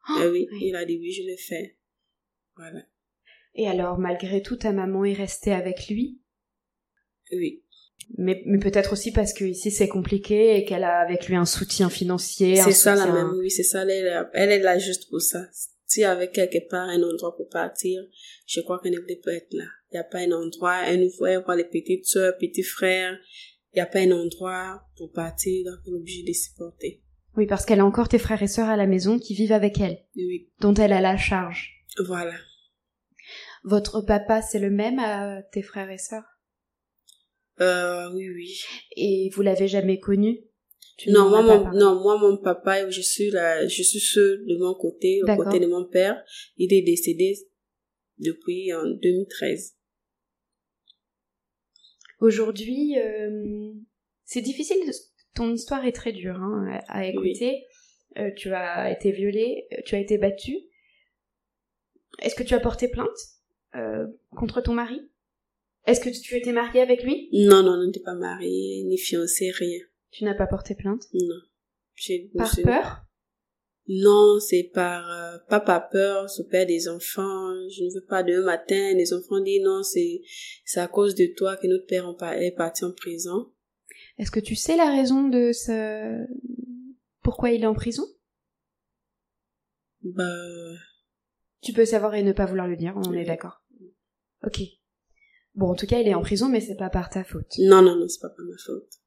Oh, 0.10 0.24
oui, 0.32 0.48
il 0.62 0.76
a 0.76 0.84
dit 0.84 0.98
oui, 0.98 1.12
je 1.12 1.24
le 1.24 1.38
fais. 1.38 1.78
Voilà. 2.56 2.86
Et 3.56 3.68
alors, 3.68 3.98
malgré 3.98 4.42
tout, 4.42 4.58
ta 4.58 4.74
maman 4.74 5.06
est 5.06 5.14
restée 5.14 5.54
avec 5.54 5.88
lui? 5.88 6.22
Oui. 7.32 7.64
Mais, 8.18 8.42
mais 8.46 8.60
peut-être 8.60 8.94
aussi 8.94 9.12
parce 9.12 9.34
que 9.34 9.46
ici 9.46 9.72
c'est 9.72 9.88
compliqué 9.88 10.58
et 10.58 10.66
qu'elle 10.66 10.84
a 10.84 11.00
avec 11.00 11.28
lui 11.28 11.36
un 11.36 11.46
soutien 11.46 11.90
financier. 11.90 12.56
C'est 12.56 12.72
ça 12.72 12.96
la 12.96 13.06
même, 13.06 13.32
oui, 13.38 13.50
c'est 13.50 13.64
ça. 13.64 13.84
Elle, 13.84 14.28
elle 14.34 14.52
est 14.52 14.60
là 14.60 14.78
juste 14.78 15.10
pour 15.10 15.22
ça 15.22 15.48
si 15.92 16.06
avec 16.06 16.32
quelque 16.32 16.70
part 16.70 16.88
un 16.88 17.04
endroit 17.04 17.36
pour 17.36 17.50
partir, 17.50 18.02
je 18.48 18.62
crois 18.62 18.80
qu'elle 18.80 18.94
ne 18.94 19.00
voulait 19.00 19.22
pas 19.24 19.34
être 19.34 19.54
là. 19.54 19.66
Il 19.92 19.96
n'y 19.96 20.00
a 20.00 20.06
pas 20.06 20.20
un 20.20 20.32
endroit, 20.32 20.88
elle 20.88 21.02
nous 21.02 21.10
voit 21.18 21.38
voir 21.40 21.58
les 21.58 21.66
petites 21.66 22.06
soeurs, 22.06 22.38
petits 22.38 22.64
frères. 22.64 23.18
Il 23.74 23.78
n'y 23.78 23.82
a 23.82 23.86
pas 23.86 24.00
un 24.00 24.12
endroit 24.12 24.84
pour 24.96 25.12
partir, 25.12 25.66
donc 25.66 25.80
elle 25.86 25.94
est 25.94 25.98
obligée 25.98 26.24
de 26.24 26.34
supporter. 26.34 27.04
Oui, 27.36 27.46
parce 27.46 27.66
qu'elle 27.66 27.82
a 27.82 27.86
encore 27.86 28.08
tes 28.08 28.20
frères 28.20 28.42
et 28.42 28.48
sœurs 28.48 28.70
à 28.70 28.78
la 28.78 28.88
maison 28.88 29.20
qui 29.20 29.34
vivent 29.34 29.52
avec 29.52 29.80
elle. 29.80 30.00
Oui. 30.16 30.50
Dont 30.60 30.74
elle 30.74 30.94
a 30.94 31.02
la 31.02 31.18
charge. 31.18 31.86
Voilà. 32.06 32.36
Votre 33.64 34.02
papa, 34.02 34.42
c'est 34.42 34.60
le 34.60 34.70
même 34.70 35.00
à 35.00 35.42
tes 35.52 35.62
frères 35.62 35.90
et 35.90 35.98
sœurs? 35.98 36.24
Euh, 37.62 38.12
oui, 38.14 38.30
oui. 38.30 38.62
Et 38.96 39.30
vous 39.34 39.42
l'avez 39.42 39.68
jamais 39.68 40.00
connu? 40.00 40.40
Non, 41.08 41.30
moi, 41.30 41.42
mon, 41.42 41.72
non, 41.74 42.02
moi, 42.02 42.18
mon 42.18 42.38
papa, 42.38 42.90
je 42.90 43.02
suis 43.02 43.32
là, 43.32 43.68
je 43.68 43.82
suis 43.82 44.00
seule 44.00 44.46
de 44.46 44.58
mon 44.58 44.76
côté, 44.76 45.22
au 45.24 45.36
côté 45.36 45.60
de 45.60 45.68
mon 45.68 45.86
père. 45.86 46.24
Il 46.58 46.74
est 46.74 46.84
décédé 46.84 47.36
depuis 48.20 48.72
en 48.74 48.86
2013. 48.86 49.76
Aujourd'hui, 52.20 53.00
euh, 53.00 53.74
c'est 54.26 54.42
difficile. 54.42 54.78
Ton 55.34 55.52
histoire 55.52 55.86
est 55.86 55.92
très 55.92 56.12
dure 56.12 56.36
hein, 56.36 56.80
à 56.88 57.08
écouter. 57.08 57.66
Euh, 58.18 58.30
tu 58.36 58.54
as 58.54 58.92
été 58.92 59.12
violée, 59.12 59.68
tu 59.86 59.96
as 59.96 60.00
été 60.00 60.18
battue. 60.18 60.58
Est-ce 62.22 62.36
que 62.36 62.44
tu 62.44 62.54
as 62.54 62.60
porté 62.60 62.90
plainte 62.90 63.08
euh, 63.76 64.06
contre 64.36 64.62
ton 64.62 64.74
mari? 64.74 65.10
Est-ce 65.86 66.00
que 66.00 66.10
tu 66.10 66.36
étais 66.38 66.52
mariée 66.52 66.82
avec 66.82 67.04
lui? 67.04 67.30
Non, 67.34 67.64
non, 67.64 67.78
non, 67.78 67.88
n'étais 67.88 68.02
pas 68.02 68.14
mariée, 68.14 68.84
ni 68.84 68.98
fiancée, 68.98 69.52
rien. 69.52 69.80
Tu 70.12 70.24
n'as 70.24 70.36
pas 70.36 70.48
porté 70.48 70.76
plainte? 70.76 71.04
Non. 71.14 71.42
Par 72.38 72.56
peur? 72.64 73.06
Non, 73.88 74.40
c'est 74.40 74.72
par 74.74 75.10
euh, 75.12 75.38
pas 75.50 75.60
par 75.60 75.90
peur, 75.90 76.30
c'est 76.30 76.48
père 76.48 76.66
des 76.66 76.88
enfants. 76.88 77.52
Je 77.70 77.84
ne 77.84 77.94
veux 77.94 78.06
pas 78.06 78.24
de 78.24 78.40
matin, 78.42 78.94
les 78.94 79.14
enfants 79.14 79.40
disent 79.42 79.64
non, 79.64 79.84
c'est 79.84 80.22
c'est 80.66 80.80
à 80.80 80.88
cause 80.88 81.16
de 81.16 81.26
toi 81.36 81.58
que 81.58 81.68
notre 81.68 81.88
père 81.88 82.08
est 82.40 82.56
parti 82.56 82.86
en 82.86 82.94
prison. 82.94 83.52
Est-ce 84.18 84.32
que 84.32 84.40
tu 84.40 84.56
sais 84.56 84.78
la 84.78 84.90
raison 84.90 85.28
de 85.28 85.52
ce 85.52 86.26
pourquoi 87.22 87.52
il 87.52 87.64
est 87.64 87.68
en 87.68 87.74
prison? 87.74 88.04
Bah 90.04 90.24
tu 91.62 91.74
peux 91.74 91.86
savoir 91.86 92.16
et 92.16 92.24
ne 92.24 92.34
pas 92.34 92.46
vouloir 92.46 92.68
le 92.68 92.78
dire, 92.78 92.94
on 92.96 93.14
est 93.14 93.26
d'accord. 93.26 93.64
Ok. 94.46 94.62
Bon, 95.56 95.72
en 95.72 95.76
tout 95.76 95.86
cas, 95.86 96.00
il 96.00 96.08
est 96.08 96.14
en 96.14 96.22
prison, 96.22 96.50
mais 96.50 96.62
c'est 96.62 96.76
pas 96.76 96.90
par 96.90 97.10
ta 97.10 97.24
faute. 97.24 97.54
Non, 97.60 97.82
non, 97.82 97.96
non, 97.96 98.08
c'est 98.08 98.22
pas 98.22 98.30
par 98.30 98.46
ma 98.46 98.58
faute 98.58 99.02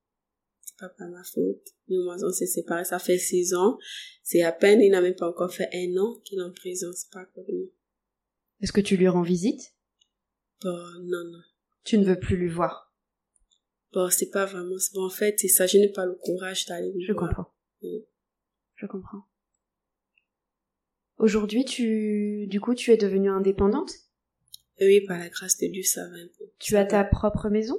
pas 0.78 0.88
pas 0.88 1.08
ma 1.08 1.22
faute. 1.22 1.68
Nous, 1.88 2.00
on 2.00 2.32
s'est 2.32 2.46
séparés, 2.46 2.84
ça 2.84 2.98
fait 2.98 3.18
six 3.18 3.54
ans. 3.54 3.78
C'est 4.22 4.42
à 4.42 4.52
peine, 4.52 4.80
il 4.80 4.90
n'a 4.90 5.00
même 5.00 5.14
pas 5.14 5.28
encore 5.28 5.52
fait 5.52 5.68
un 5.72 5.96
an 5.98 6.20
qu'il 6.24 6.38
est 6.38 6.42
en 6.42 6.52
prison, 6.52 6.88
c'est 6.94 7.10
pas 7.10 7.24
connu. 7.26 7.70
Est-ce 8.60 8.72
que 8.72 8.80
tu 8.80 8.96
lui 8.96 9.08
rends 9.08 9.22
visite? 9.22 9.74
Bon, 10.62 10.76
non, 11.02 11.24
non. 11.30 11.42
Tu 11.84 11.98
ne 11.98 12.04
veux 12.04 12.18
plus 12.18 12.36
lui 12.36 12.48
voir? 12.48 12.92
Bon, 13.92 14.08
c'est 14.10 14.30
pas 14.30 14.46
vraiment, 14.46 14.76
bon, 14.94 15.04
en 15.04 15.10
fait, 15.10 15.38
c'est 15.38 15.48
ça, 15.48 15.66
je 15.66 15.78
n'ai 15.78 15.90
pas 15.90 16.06
le 16.06 16.14
courage 16.14 16.66
d'aller 16.66 16.92
lui 16.92 17.04
Je 17.04 17.12
comprends. 17.12 17.52
Je 17.82 18.86
comprends. 18.86 19.24
Aujourd'hui, 21.18 21.64
tu, 21.64 22.46
du 22.48 22.60
coup, 22.60 22.74
tu 22.74 22.90
es 22.90 22.96
devenue 22.96 23.30
indépendante? 23.30 23.92
Oui, 24.80 25.00
par 25.02 25.18
la 25.18 25.28
grâce 25.28 25.56
de 25.58 25.68
Dieu, 25.68 25.82
ça 25.82 26.08
va 26.08 26.16
un 26.16 26.28
peu. 26.38 26.44
Tu 26.58 26.76
as 26.76 26.84
ta 26.84 27.04
propre 27.04 27.48
maison? 27.48 27.78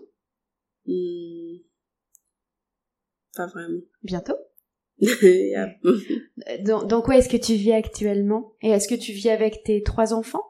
Hmm. 0.86 1.58
Pas 3.36 3.48
vraiment. 3.48 3.82
Bientôt? 4.04 4.38
Dans, 6.62 7.02
quoi 7.02 7.18
est-ce 7.18 7.30
que 7.30 7.38
tu 7.38 7.56
vis 7.56 7.74
actuellement? 7.74 8.56
Et 8.62 8.70
est-ce 8.70 8.88
que 8.88 8.96
tu 8.96 9.12
vis 9.12 9.30
avec 9.30 9.64
tes 9.64 9.84
trois 9.84 10.14
enfants? 10.14 10.44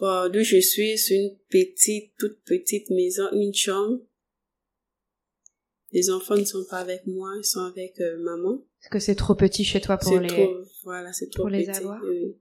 Bon, 0.00 0.30
D'où 0.30 0.42
je 0.42 0.60
suis, 0.60 0.98
c'est 0.98 1.16
une 1.16 1.36
petite, 1.48 2.12
toute 2.18 2.38
petite 2.44 2.90
maison, 2.90 3.24
une 3.32 3.54
chambre. 3.54 4.00
Les 5.92 6.10
enfants 6.10 6.36
ne 6.36 6.44
sont 6.44 6.64
pas 6.68 6.78
avec 6.78 7.06
moi, 7.06 7.32
ils 7.38 7.44
sont 7.44 7.64
avec 7.64 7.98
euh, 8.00 8.18
maman. 8.18 8.62
Est-ce 8.82 8.90
que 8.90 8.98
c'est 8.98 9.14
trop 9.14 9.34
petit 9.34 9.64
chez 9.64 9.80
toi 9.80 9.96
pour 9.96 10.20
les 10.20 10.28
trop, 10.28 10.54
voilà, 10.84 11.12
c'est 11.14 11.30
trop 11.30 11.44
pour 11.44 11.50
petit, 11.50 11.64
les 11.64 11.70
avoir 11.70 12.00
oui. 12.04 12.36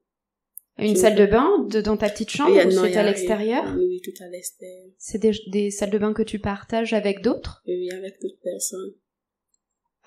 Une 0.80 0.96
salle 0.96 1.16
de 1.16 1.26
bain 1.26 1.66
de, 1.70 1.82
dans 1.82 1.98
ta 1.98 2.10
petite 2.10 2.30
chambre 2.30 2.56
ou 2.66 2.72
c'est 2.72 2.98
à 2.98 3.04
l'extérieur 3.04 3.64
Oui, 3.78 4.02
tout 4.04 4.24
à 4.24 4.28
l'extérieur. 4.28 4.92
C'est 4.98 5.18
des, 5.18 5.32
des 5.48 5.72
salles 5.72 5.90
de 5.90 5.98
bain 5.98 6.14
que 6.14 6.24
tu 6.24 6.40
partages 6.40 6.94
avec 6.94 7.22
d'autres? 7.22 7.64
Oui, 7.68 7.90
avec 7.92 8.22
d'autres 8.22 8.40
personnes 8.44 8.94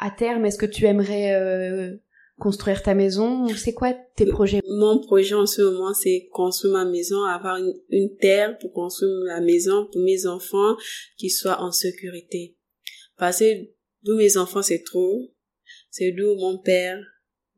à 0.00 0.10
terme, 0.10 0.46
est-ce 0.46 0.58
que 0.58 0.66
tu 0.66 0.86
aimerais 0.86 1.34
euh, 1.34 1.94
construire 2.38 2.82
ta 2.82 2.94
maison 2.94 3.46
C'est 3.48 3.74
quoi 3.74 3.92
tes 4.16 4.26
projets? 4.26 4.62
Mon 4.66 4.98
projet 4.98 5.34
en 5.34 5.46
ce 5.46 5.60
moment, 5.60 5.92
c'est 5.92 6.28
construire 6.32 6.72
ma 6.72 6.84
maison, 6.86 7.22
avoir 7.24 7.58
une, 7.58 8.16
terre 8.16 8.58
pour 8.58 8.72
construire 8.72 9.12
la 9.26 9.40
maison 9.40 9.86
pour 9.92 10.00
mes 10.00 10.26
enfants 10.26 10.76
qui 11.18 11.28
soient 11.28 11.60
en 11.60 11.70
sécurité. 11.70 12.56
Parce 13.18 13.40
que 13.40 13.68
d'où 14.02 14.16
mes 14.16 14.38
enfants, 14.38 14.62
c'est 14.62 14.82
trop. 14.82 15.30
C'est 15.90 16.12
d'où 16.12 16.34
mon 16.36 16.58
père, 16.58 16.98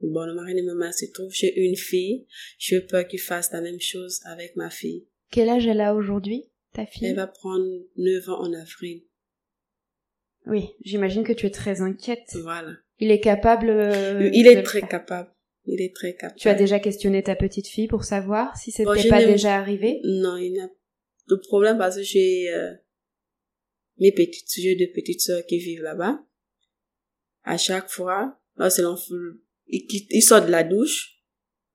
bon, 0.03 0.25
le 0.27 0.35
mari 0.35 0.55
de 0.55 0.63
ma 0.63 0.75
mère, 0.75 0.95
c'est 0.95 1.13
trop. 1.13 1.29
J'ai 1.31 1.59
une 1.65 1.77
fille. 1.77 2.27
Je 2.59 2.77
veux 2.77 2.87
pas 2.87 3.05
qu'il 3.05 3.21
fasse 3.21 3.53
la 3.53 3.61
même 3.61 3.81
chose 3.81 4.21
avec 4.25 4.57
ma 4.57 4.71
fille. 4.71 5.07
Quel 5.31 5.49
âge 5.49 5.67
elle 5.67 5.81
a 5.81 5.95
aujourd'hui, 5.95 6.45
ta 6.73 6.87
fille? 6.87 7.09
Elle 7.09 7.17
va 7.17 7.27
prendre 7.27 7.67
9 7.97 8.29
ans 8.29 8.41
en 8.41 8.53
avril. 8.53 9.03
Oui, 10.47 10.71
j'imagine 10.85 11.23
que 11.23 11.33
tu 11.33 11.47
es 11.47 11.51
très 11.51 11.81
inquiète. 11.81 12.37
Voilà. 12.43 12.73
Il 12.99 13.11
est 13.11 13.21
capable. 13.21 13.71
Euh, 13.71 14.31
il 14.33 14.47
est 14.47 14.63
très 14.63 14.83
capable. 14.83 15.31
Il 15.67 15.81
est 15.81 15.95
très 15.95 16.15
capable. 16.15 16.39
Tu 16.39 16.49
as 16.49 16.55
déjà 16.55 16.81
questionné 16.81 17.23
ta 17.23 17.37
petite 17.37 17.69
fille 17.69 17.87
pour 17.87 18.05
savoir 18.05 18.57
si 18.57 18.73
c'était 18.73 19.09
pas 19.09 19.25
déjà 19.25 19.57
arrivé? 19.57 20.01
Non, 20.05 20.37
il 20.37 20.59
a 20.61 20.69
de 21.29 21.37
problème 21.37 21.79
parce 21.79 21.97
que 21.97 22.03
j'ai 22.03 22.53
euh, 22.53 22.73
mes 23.99 24.13
petites, 24.13 24.51
j'ai 24.57 24.75
deux 24.75 24.91
petites 24.93 25.21
sœurs 25.21 25.47
qui 25.47 25.59
vivent 25.59 25.83
là-bas. 25.83 26.21
À 27.45 27.57
chaque 27.57 27.89
fois, 27.89 28.41
là 28.57 28.71
c'est 28.71 28.83
il, 29.73 29.87
quitte, 29.87 30.07
il 30.11 30.23
sort 30.23 30.45
de 30.45 30.51
la 30.51 30.63
douche, 30.63 31.21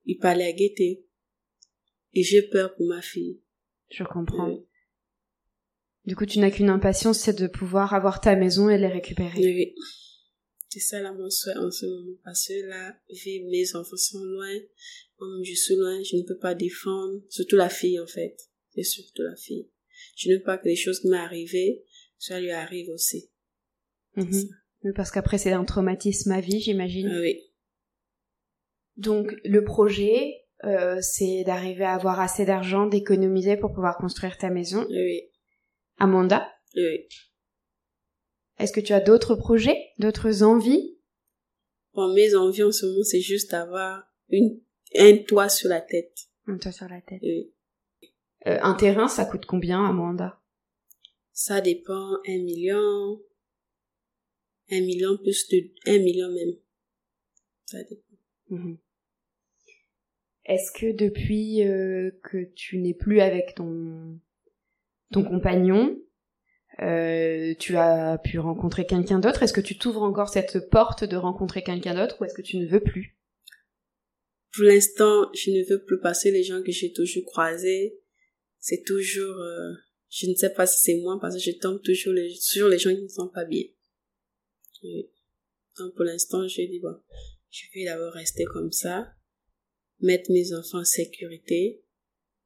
il 0.05 0.17
parlait 0.17 0.45
à 0.45 0.53
Gaieté. 0.53 1.05
Et 2.13 2.23
j'ai 2.23 2.41
peur 2.41 2.73
pour 2.75 2.87
ma 2.87 3.01
fille. 3.01 3.41
Je 3.91 4.03
comprends. 4.03 4.49
Oui. 4.49 4.65
Du 6.05 6.15
coup, 6.15 6.25
tu 6.25 6.39
n'as 6.39 6.51
qu'une 6.51 6.69
impatience, 6.69 7.19
c'est 7.19 7.37
de 7.37 7.47
pouvoir 7.47 7.93
avoir 7.93 8.21
ta 8.21 8.35
maison 8.37 8.69
et 8.69 8.77
les 8.77 8.87
récupérer. 8.87 9.39
Oui. 9.39 9.75
C'est 10.69 10.79
ça 10.79 11.01
là 11.01 11.13
mon 11.13 11.29
souhait 11.29 11.57
en 11.57 11.71
ce 11.71 11.85
moment. 11.85 12.17
Parce 12.23 12.47
que 12.47 12.65
là, 12.67 12.95
vu 13.09 13.43
mes 13.49 13.75
enfants 13.75 13.97
sont 13.97 14.23
loin, 14.23 14.53
moi 15.19 15.27
je 15.43 15.53
suis 15.53 15.75
loin, 15.75 16.01
je 16.03 16.17
ne 16.17 16.23
peux 16.23 16.37
pas 16.37 16.55
défendre, 16.55 17.21
surtout 17.29 17.55
la 17.55 17.69
fille 17.69 17.99
en 17.99 18.07
fait. 18.07 18.37
C'est 18.75 18.83
surtout 18.83 19.23
la 19.23 19.35
fille. 19.35 19.69
Je 20.15 20.29
ne 20.29 20.35
veux 20.35 20.43
pas 20.43 20.57
que 20.57 20.67
les 20.67 20.75
choses 20.75 20.99
qui 20.99 21.07
m'est 21.07 21.17
arrivées, 21.17 21.83
ça 22.19 22.39
lui 22.39 22.51
arrive 22.51 22.89
aussi. 22.89 23.29
Oui, 24.17 24.49
Parce 24.95 25.11
qu'après, 25.11 25.37
c'est 25.37 25.51
un 25.51 25.65
traumatisme 25.65 26.31
à 26.31 26.41
vie, 26.41 26.59
j'imagine. 26.59 27.07
Ah 27.07 27.19
oui. 27.19 27.39
Donc, 28.97 29.35
le 29.45 29.63
projet, 29.63 30.45
euh, 30.63 30.99
c'est 31.01 31.43
d'arriver 31.45 31.85
à 31.85 31.93
avoir 31.93 32.19
assez 32.19 32.45
d'argent, 32.45 32.87
d'économiser 32.87 33.57
pour 33.57 33.71
pouvoir 33.73 33.97
construire 33.97 34.37
ta 34.37 34.49
maison. 34.49 34.85
Oui. 34.89 35.21
Amanda, 35.99 36.51
Oui. 36.75 37.07
est-ce 38.59 38.71
que 38.73 38.79
tu 38.79 38.93
as 38.93 38.99
d'autres 38.99 39.35
projets, 39.35 39.77
d'autres 39.99 40.43
envies? 40.43 40.97
Bon, 41.93 42.13
mes 42.13 42.35
envies 42.35 42.63
en 42.63 42.71
ce 42.71 42.85
moment, 42.85 43.03
c'est 43.03 43.21
juste 43.21 43.51
d'avoir 43.51 44.03
une, 44.29 44.59
un 44.95 45.17
toit 45.17 45.49
sur 45.49 45.69
la 45.69 45.81
tête. 45.81 46.27
Un 46.47 46.57
toit 46.57 46.71
sur 46.71 46.87
la 46.87 47.01
tête. 47.01 47.19
Oui. 47.23 47.51
Euh, 48.45 48.59
un 48.61 48.75
terrain, 48.75 49.07
ça 49.07 49.25
coûte 49.25 49.45
combien, 49.45 49.83
Amanda? 49.83 50.39
Ça 51.33 51.61
dépend, 51.61 52.17
un 52.27 52.37
million, 52.37 53.19
un 54.71 54.81
million 54.81 55.17
plus 55.17 55.47
de, 55.49 55.69
un 55.87 55.99
million 55.99 56.29
même. 56.29 56.55
Ça 57.65 57.83
dépend. 57.83 58.03
Mhm. 58.49 58.77
Est-ce 60.47 60.71
que 60.71 60.95
depuis 60.95 61.67
euh, 61.67 62.11
que 62.23 62.45
tu 62.55 62.79
n'es 62.79 62.93
plus 62.93 63.19
avec 63.19 63.55
ton 63.55 64.19
ton 65.11 65.23
compagnon, 65.23 65.97
euh, 66.81 67.53
tu 67.59 67.77
as 67.77 68.17
pu 68.17 68.39
rencontrer 68.39 68.85
quelqu'un 68.85 69.19
d'autre? 69.19 69.43
Est-ce 69.43 69.53
que 69.53 69.61
tu 69.61 69.77
t'ouvres 69.77 70.03
encore 70.03 70.29
cette 70.29 70.69
porte 70.69 71.03
de 71.03 71.15
rencontrer 71.15 71.63
quelqu'un 71.63 71.95
d'autre 71.95 72.19
ou 72.19 72.25
est-ce 72.25 72.33
que 72.33 72.41
tu 72.41 72.57
ne 72.57 72.67
veux 72.67 72.81
plus? 72.81 73.17
Pour 74.53 74.63
l'instant, 74.63 75.29
je 75.33 75.51
ne 75.51 75.69
veux 75.69 75.83
plus 75.83 75.99
passer 75.99 76.31
les 76.31 76.43
gens 76.43 76.61
que 76.63 76.71
j'ai 76.71 76.91
toujours 76.91 77.25
croisés. 77.25 77.99
C'est 78.59 78.83
toujours, 78.85 79.37
euh, 79.37 79.73
je 80.09 80.27
ne 80.27 80.33
sais 80.35 80.53
pas 80.53 80.65
si 80.65 80.81
c'est 80.81 80.99
moi 81.01 81.17
parce 81.21 81.35
que 81.35 81.41
je 81.41 81.57
tombe 81.57 81.81
toujours 81.83 82.13
les- 82.13 82.33
sur 82.35 82.67
les 82.67 82.79
gens 82.79 82.93
qui 82.93 83.03
ne 83.03 83.07
sont 83.07 83.29
pas 83.29 83.45
bien. 83.45 83.63
Donc 85.77 85.95
pour 85.95 86.05
l'instant, 86.05 86.47
je 86.47 86.61
dis 86.61 86.79
bon, 86.79 86.95
je 87.49 87.63
vais 87.73 87.85
d'abord 87.85 88.13
rester 88.13 88.45
comme 88.45 88.71
ça, 88.71 89.13
mettre 89.99 90.31
mes 90.31 90.53
enfants 90.53 90.79
en 90.79 90.85
sécurité. 90.85 91.83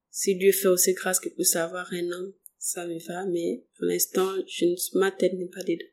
Si 0.10 0.36
Dieu 0.36 0.52
fait 0.52 0.68
aussi 0.68 0.94
grâce 0.94 1.20
que 1.20 1.30
puisse 1.30 1.56
avoir 1.56 1.92
un 1.94 2.12
homme, 2.12 2.34
ça 2.58 2.86
me 2.86 3.00
va, 3.08 3.26
mais 3.26 3.66
pour 3.76 3.86
l'instant, 3.86 4.36
je 4.48 4.66
ne, 4.66 5.00
ma 5.00 5.12
tête 5.12 5.34
n'est 5.34 5.48
pas 5.48 5.64
dedans. 5.64 5.86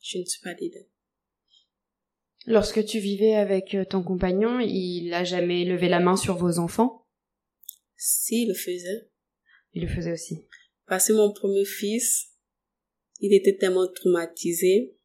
Je 0.00 0.18
ne 0.18 0.24
suis 0.24 0.40
pas 0.40 0.54
dedans. 0.54 0.86
Lorsque 2.46 2.84
tu 2.84 2.98
vivais 2.98 3.34
avec 3.34 3.74
euh, 3.74 3.84
ton 3.84 4.02
compagnon, 4.02 4.58
il 4.60 5.12
a 5.12 5.24
jamais 5.24 5.64
levé 5.64 5.88
la 5.88 6.00
main 6.00 6.16
sur 6.16 6.36
vos 6.36 6.58
enfants? 6.58 7.06
S'il 7.96 8.48
le 8.48 8.54
faisait, 8.54 9.10
Il 9.74 9.82
le 9.82 9.88
faisait 9.88 10.12
aussi. 10.12 10.46
Parce 10.86 11.08
que 11.08 11.12
mon 11.12 11.32
premier 11.32 11.64
fils, 11.64 12.30
il 13.20 13.34
était 13.34 13.56
tellement 13.56 13.86
traumatisé. 13.88 14.96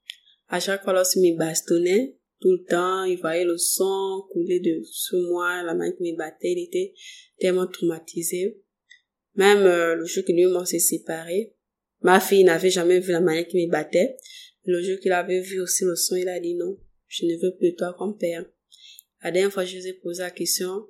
À 0.48 0.60
chaque 0.60 0.84
fois, 0.84 0.94
lorsqu'il 0.94 1.34
me 1.34 1.38
bastonnait, 1.38 2.16
tout 2.44 2.52
le 2.52 2.66
temps, 2.66 3.06
il 3.06 3.18
voyait 3.18 3.46
le 3.46 3.58
sang 3.58 4.28
couler 4.30 4.60
de 4.60 4.84
sur 4.84 5.18
moi, 5.30 5.64
la 5.64 5.74
main 5.74 5.90
qui 5.94 6.12
me 6.12 6.18
battait, 6.18 6.52
il 6.52 6.64
était 6.66 6.94
tellement 7.40 7.68
traumatisé. 7.68 8.60
Même 9.36 9.60
euh, 9.60 9.96
le 9.96 10.06
jour 10.06 10.26
que 10.26 10.34
lui 10.34 10.42
et 10.42 10.66
s'est 10.66 10.80
séparés, 10.80 11.56
ma 12.02 12.20
fille 12.20 12.44
n'avait 12.44 12.70
jamais 12.70 13.00
vu 13.00 13.14
la 13.14 13.22
manière 13.22 13.48
qui 13.48 13.66
me 13.66 13.72
battait. 13.72 14.18
Le 14.66 14.82
jour 14.82 15.00
qu'il 15.00 15.14
avait 15.14 15.40
vu 15.40 15.62
aussi 15.62 15.86
le 15.86 15.96
sang, 15.96 16.18
il 16.18 16.28
a 16.28 16.38
dit 16.42 16.56
non, 16.56 16.78
je 17.08 17.26
ne 17.26 17.42
veux 17.42 17.56
plus 17.56 17.72
de 17.72 17.78
toi 17.78 17.96
comme 17.98 18.18
père. 18.18 18.46
La 19.24 19.32
dernière 19.32 19.54
fois, 19.54 19.64
je 19.64 19.78
lui 19.78 19.88
ai 19.88 19.94
posé 19.94 20.22
la 20.22 20.32
question, 20.32 20.86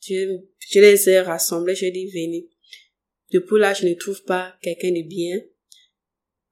je, 0.00 0.80
les 0.80 1.08
ai 1.08 1.20
rassemblés, 1.20 1.76
je 1.76 1.82
lui 1.82 1.88
ai 1.88 1.92
dit, 1.92 2.06
venez. 2.10 2.48
Depuis 3.32 3.60
là, 3.60 3.74
je 3.74 3.86
ne 3.86 3.94
trouve 3.94 4.24
pas 4.24 4.56
quelqu'un 4.60 4.90
de 4.90 5.06
bien. 5.06 5.40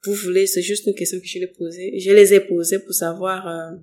Vous 0.04 0.14
voulez, 0.14 0.46
c'est 0.46 0.62
juste 0.62 0.86
une 0.86 0.94
question 0.94 1.18
que 1.18 1.26
je 1.26 1.40
les 1.40 1.44
ai 1.44 1.48
posée. 1.48 1.98
Je 1.98 2.12
les 2.12 2.34
ai 2.34 2.40
posées 2.40 2.78
pour 2.78 2.94
savoir, 2.94 3.48
euh, 3.48 3.76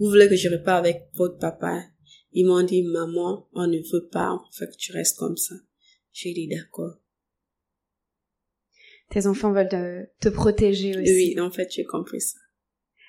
vous 0.00 0.08
voulez 0.08 0.28
que 0.28 0.34
je 0.34 0.48
reparte 0.48 0.84
avec 0.84 1.08
votre 1.14 1.38
papa? 1.38 1.84
Ils 2.32 2.46
m'ont 2.46 2.62
dit, 2.62 2.82
maman, 2.82 3.48
on 3.52 3.66
ne 3.68 3.78
veut 3.78 4.08
pas, 4.10 4.30
en 4.30 4.50
fait, 4.52 4.66
que 4.66 4.76
tu 4.76 4.92
restes 4.92 5.18
comme 5.18 5.36
ça. 5.36 5.54
J'ai 6.12 6.32
dit, 6.32 6.48
d'accord. 6.48 6.96
Tes 9.10 9.26
enfants 9.26 9.52
veulent 9.52 9.68
te, 9.68 10.04
te 10.20 10.28
protéger 10.28 10.96
aussi. 10.96 11.34
Oui, 11.34 11.40
en 11.40 11.50
fait, 11.50 11.68
j'ai 11.70 11.84
compris 11.84 12.20
ça. 12.20 12.38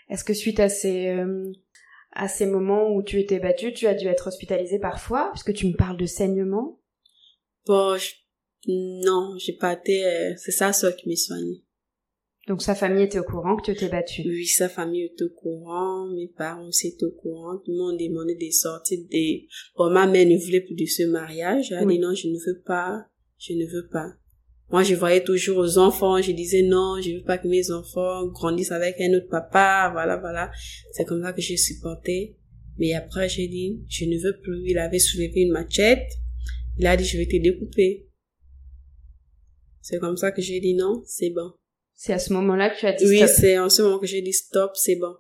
Est-ce 0.10 0.24
que 0.24 0.34
suite 0.34 0.60
à 0.60 0.68
ces 0.70 1.08
euh, 1.10 1.52
à 2.12 2.28
ces 2.28 2.46
moments 2.46 2.94
où 2.94 3.02
tu 3.04 3.20
étais 3.20 3.40
battue, 3.40 3.72
tu 3.74 3.88
as 3.88 3.94
dû 3.94 4.08
être 4.08 4.28
hospitalisée 4.28 4.80
parfois 4.80 5.30
Puisque 5.32 5.54
tu 5.54 5.68
me 5.68 5.78
parles 5.78 5.98
de 5.98 6.06
saignement. 6.06 6.82
Bon, 7.66 7.96
je- 7.98 8.16
non, 8.68 9.36
j'ai 9.38 9.54
pas 9.54 9.74
été, 9.74 10.06
euh, 10.06 10.34
c'est 10.38 10.52
sa 10.52 10.74
soeur 10.74 10.96
qui 10.96 11.08
m'a 11.08 11.16
soignée. 11.16 11.64
Donc 12.52 12.62
sa 12.62 12.76
famille 12.76 13.06
était 13.06 13.18
au 13.18 13.24
courant 13.24 13.56
que 13.56 13.64
tu 13.64 13.72
étais 13.72 13.88
battue. 13.88 14.24
Oui, 14.26 14.46
sa 14.46 14.68
famille 14.68 15.06
était 15.06 15.24
au 15.24 15.30
courant, 15.30 16.14
mes 16.14 16.28
parents 16.28 16.68
aussi 16.68 16.90
étaient 16.90 17.06
au 17.06 17.12
courant, 17.12 17.58
tout 17.64 17.72
le 17.72 17.78
monde 17.78 17.98
demandait 17.98 18.36
des 18.36 18.52
sorties 18.52 19.06
des... 19.06 19.48
Bon, 19.78 19.90
ma 19.90 20.06
mère 20.06 20.28
ne 20.28 20.36
voulait 20.36 20.60
plus 20.60 20.76
de 20.76 20.86
ce 20.86 21.04
mariage, 21.04 21.72
elle 21.72 21.78
a 21.78 21.84
Oui. 21.86 21.94
dit 21.94 22.00
non, 22.02 22.14
je 22.14 22.28
ne 22.28 22.34
veux 22.34 22.62
pas, 22.66 23.06
je 23.40 23.54
ne 23.54 23.66
veux 23.66 23.88
pas. 23.88 24.16
Moi, 24.70 24.84
je 24.84 24.96
voyais 24.96 25.24
toujours 25.24 25.60
aux 25.60 25.78
enfants, 25.78 26.22
je 26.22 26.34
disais 26.34 26.64
non, 26.64 27.00
je 27.02 27.20
veux 27.20 27.24
pas 27.24 27.38
que 27.38 27.48
mes 27.48 27.72
enfants 27.72 28.28
grandissent 28.28 28.74
avec 28.74 29.00
un 29.00 29.14
autre 29.14 29.30
papa, 29.30 29.90
voilà, 29.94 30.18
voilà. 30.18 30.52
C'est 30.92 31.06
comme 31.06 31.24
ça 31.24 31.32
que 31.32 31.40
j'ai 31.40 31.56
supporté. 31.56 32.36
Mais 32.80 32.92
après, 32.92 33.30
j'ai 33.30 33.48
dit, 33.48 33.80
je 33.88 34.04
ne 34.04 34.18
veux 34.22 34.42
plus. 34.42 34.62
Il 34.66 34.78
avait 34.78 35.00
soulevé 35.00 35.32
une 35.38 35.54
machette. 35.54 36.12
Il 36.78 36.86
a 36.86 36.98
dit, 36.98 37.06
je 37.06 37.18
vais 37.18 37.28
te 37.28 37.42
découper. 37.42 38.10
C'est 39.80 40.00
comme 40.00 40.18
ça 40.18 40.34
que 40.34 40.42
j'ai 40.42 40.60
dit 40.60 40.74
non, 40.74 41.02
c'est 41.06 41.30
bon. 41.30 41.54
C'est 42.04 42.14
à 42.14 42.18
ce 42.20 42.34
moment-là 42.34 42.72
que 42.72 42.80
tu 42.80 42.88
as 42.88 42.94
dit 42.94 43.06
Oui, 43.08 43.18
stop. 43.18 43.30
c'est 43.30 43.60
en 43.60 43.70
ce 43.70 43.84
moment 43.84 44.00
que 44.00 44.08
j'ai 44.08 44.24
dit 44.24 44.34
stop, 44.34 44.72
c'est 44.74 44.96
bon. 44.96 45.14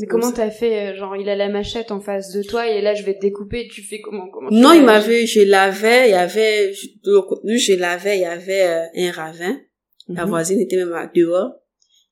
Mais 0.00 0.06
comme 0.08 0.20
comment 0.22 0.32
t'as 0.32 0.50
fait 0.50 0.90
euh, 0.90 0.96
Genre, 0.96 1.14
il 1.14 1.28
a 1.28 1.36
la 1.36 1.48
machette 1.48 1.92
en 1.92 2.00
face 2.00 2.32
de 2.32 2.42
toi 2.42 2.68
et 2.68 2.80
là, 2.80 2.94
je 2.94 3.04
vais 3.04 3.14
te 3.14 3.20
découper. 3.20 3.68
Tu 3.68 3.80
fais 3.82 4.00
comment, 4.00 4.28
comment 4.28 4.50
Non, 4.50 4.72
il 4.72 4.80
réagis 4.80 4.84
m'avait, 4.84 5.26
je 5.26 5.40
l'avais, 5.42 6.08
il 6.08 6.10
y 6.10 6.14
avait, 6.14 6.72
je, 6.72 7.74
l'avais, 7.78 8.16
il 8.16 8.22
y 8.22 8.24
avait 8.24 8.62
euh, 8.66 8.86
un 8.96 9.12
ravin. 9.12 9.60
La 10.08 10.24
Mhm. 10.24 10.30
voisine 10.30 10.58
était 10.60 10.78
même 10.78 10.92
à- 10.94 11.06
dehors. 11.14 11.52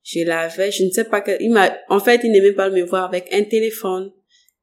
Je 0.05 0.21
l'avais, 0.25 0.71
je 0.71 0.85
ne 0.85 0.91
sais 0.91 1.03
pas 1.05 1.21
que, 1.21 1.33
il 1.41 1.51
m'a, 1.51 1.77
en 1.89 1.99
fait, 1.99 2.21
il 2.23 2.31
n'aimait 2.31 2.53
pas 2.53 2.71
me 2.71 2.83
voir 2.83 3.03
avec 3.07 3.27
un 3.33 3.43
téléphone. 3.43 4.13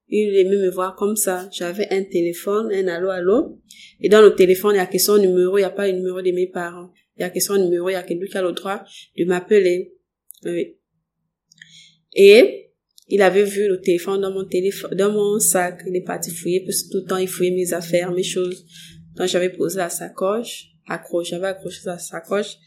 Il 0.07 0.33
aimait 0.37 0.55
me 0.65 0.69
voir 0.69 0.95
comme 0.95 1.17
ça. 1.17 1.49
J'avais 1.51 1.91
un 1.91 2.03
téléphone, 2.03 2.71
un 2.71 2.87
allô, 2.87 3.09
allô. 3.09 3.59
Et 3.99 4.07
dans 4.07 4.21
le 4.21 4.33
téléphone, 4.33 4.75
il 4.75 4.77
y 4.77 4.79
a 4.81 4.85
que 4.85 4.97
son 4.97 5.17
numéro, 5.17 5.57
il 5.57 5.61
n'y 5.61 5.65
a 5.65 5.71
pas 5.71 5.87
le 5.87 5.93
numéro 5.93 6.21
de 6.21 6.31
mes 6.31 6.47
parents. 6.47 6.89
Il 7.17 7.21
y 7.21 7.23
a 7.23 7.29
que 7.29 7.39
son 7.39 7.57
numéro, 7.57 7.89
il 7.89 7.93
y 7.93 7.95
a 7.95 8.03
que 8.03 8.13
lui 8.13 8.27
qui 8.27 8.37
a 8.37 8.41
le 8.41 8.51
droit 8.51 8.83
de 9.17 9.25
m'appeler. 9.25 9.95
Oui. 10.43 10.77
Et, 12.13 12.71
il 13.07 13.21
avait 13.21 13.43
vu 13.43 13.67
le 13.67 13.79
téléphone 13.79 14.21
dans 14.21 14.31
mon 14.31 14.45
téléphone, 14.45 14.95
dans 14.95 15.11
mon 15.11 15.39
sac. 15.39 15.83
Il 15.87 15.95
est 15.95 16.01
parti 16.01 16.31
fouiller, 16.31 16.65
parce 16.65 16.83
que 16.83 16.91
tout 16.91 16.97
le 16.97 17.05
temps, 17.05 17.17
il 17.17 17.27
fouillait 17.27 17.51
mes 17.51 17.73
affaires, 17.73 18.11
mes 18.11 18.23
choses. 18.23 18.65
Donc, 19.15 19.27
j'avais 19.27 19.51
posé 19.51 19.77
la 19.77 19.89
sacoche, 19.89 20.69
accroché, 20.87 21.31
j'avais 21.31 21.47
accroché 21.47 21.81
la 21.85 21.99
sacoche. 21.99 22.57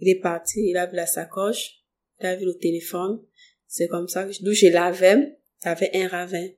Il 0.00 0.08
est 0.08 0.20
parti, 0.20 0.68
il 0.68 0.76
a 0.76 0.86
vu 0.86 0.96
la 0.96 1.06
sacoche, 1.06 1.82
il 2.20 2.26
a 2.26 2.36
vu 2.36 2.44
le 2.44 2.58
téléphone. 2.58 3.22
C'est 3.68 3.88
comme 3.88 4.08
ça 4.08 4.24
que, 4.24 4.32
d'où 4.42 4.52
je 4.52 4.66
l'avais, 4.66 5.38
avait 5.62 5.90
un 5.94 6.08
ravin. 6.08 6.48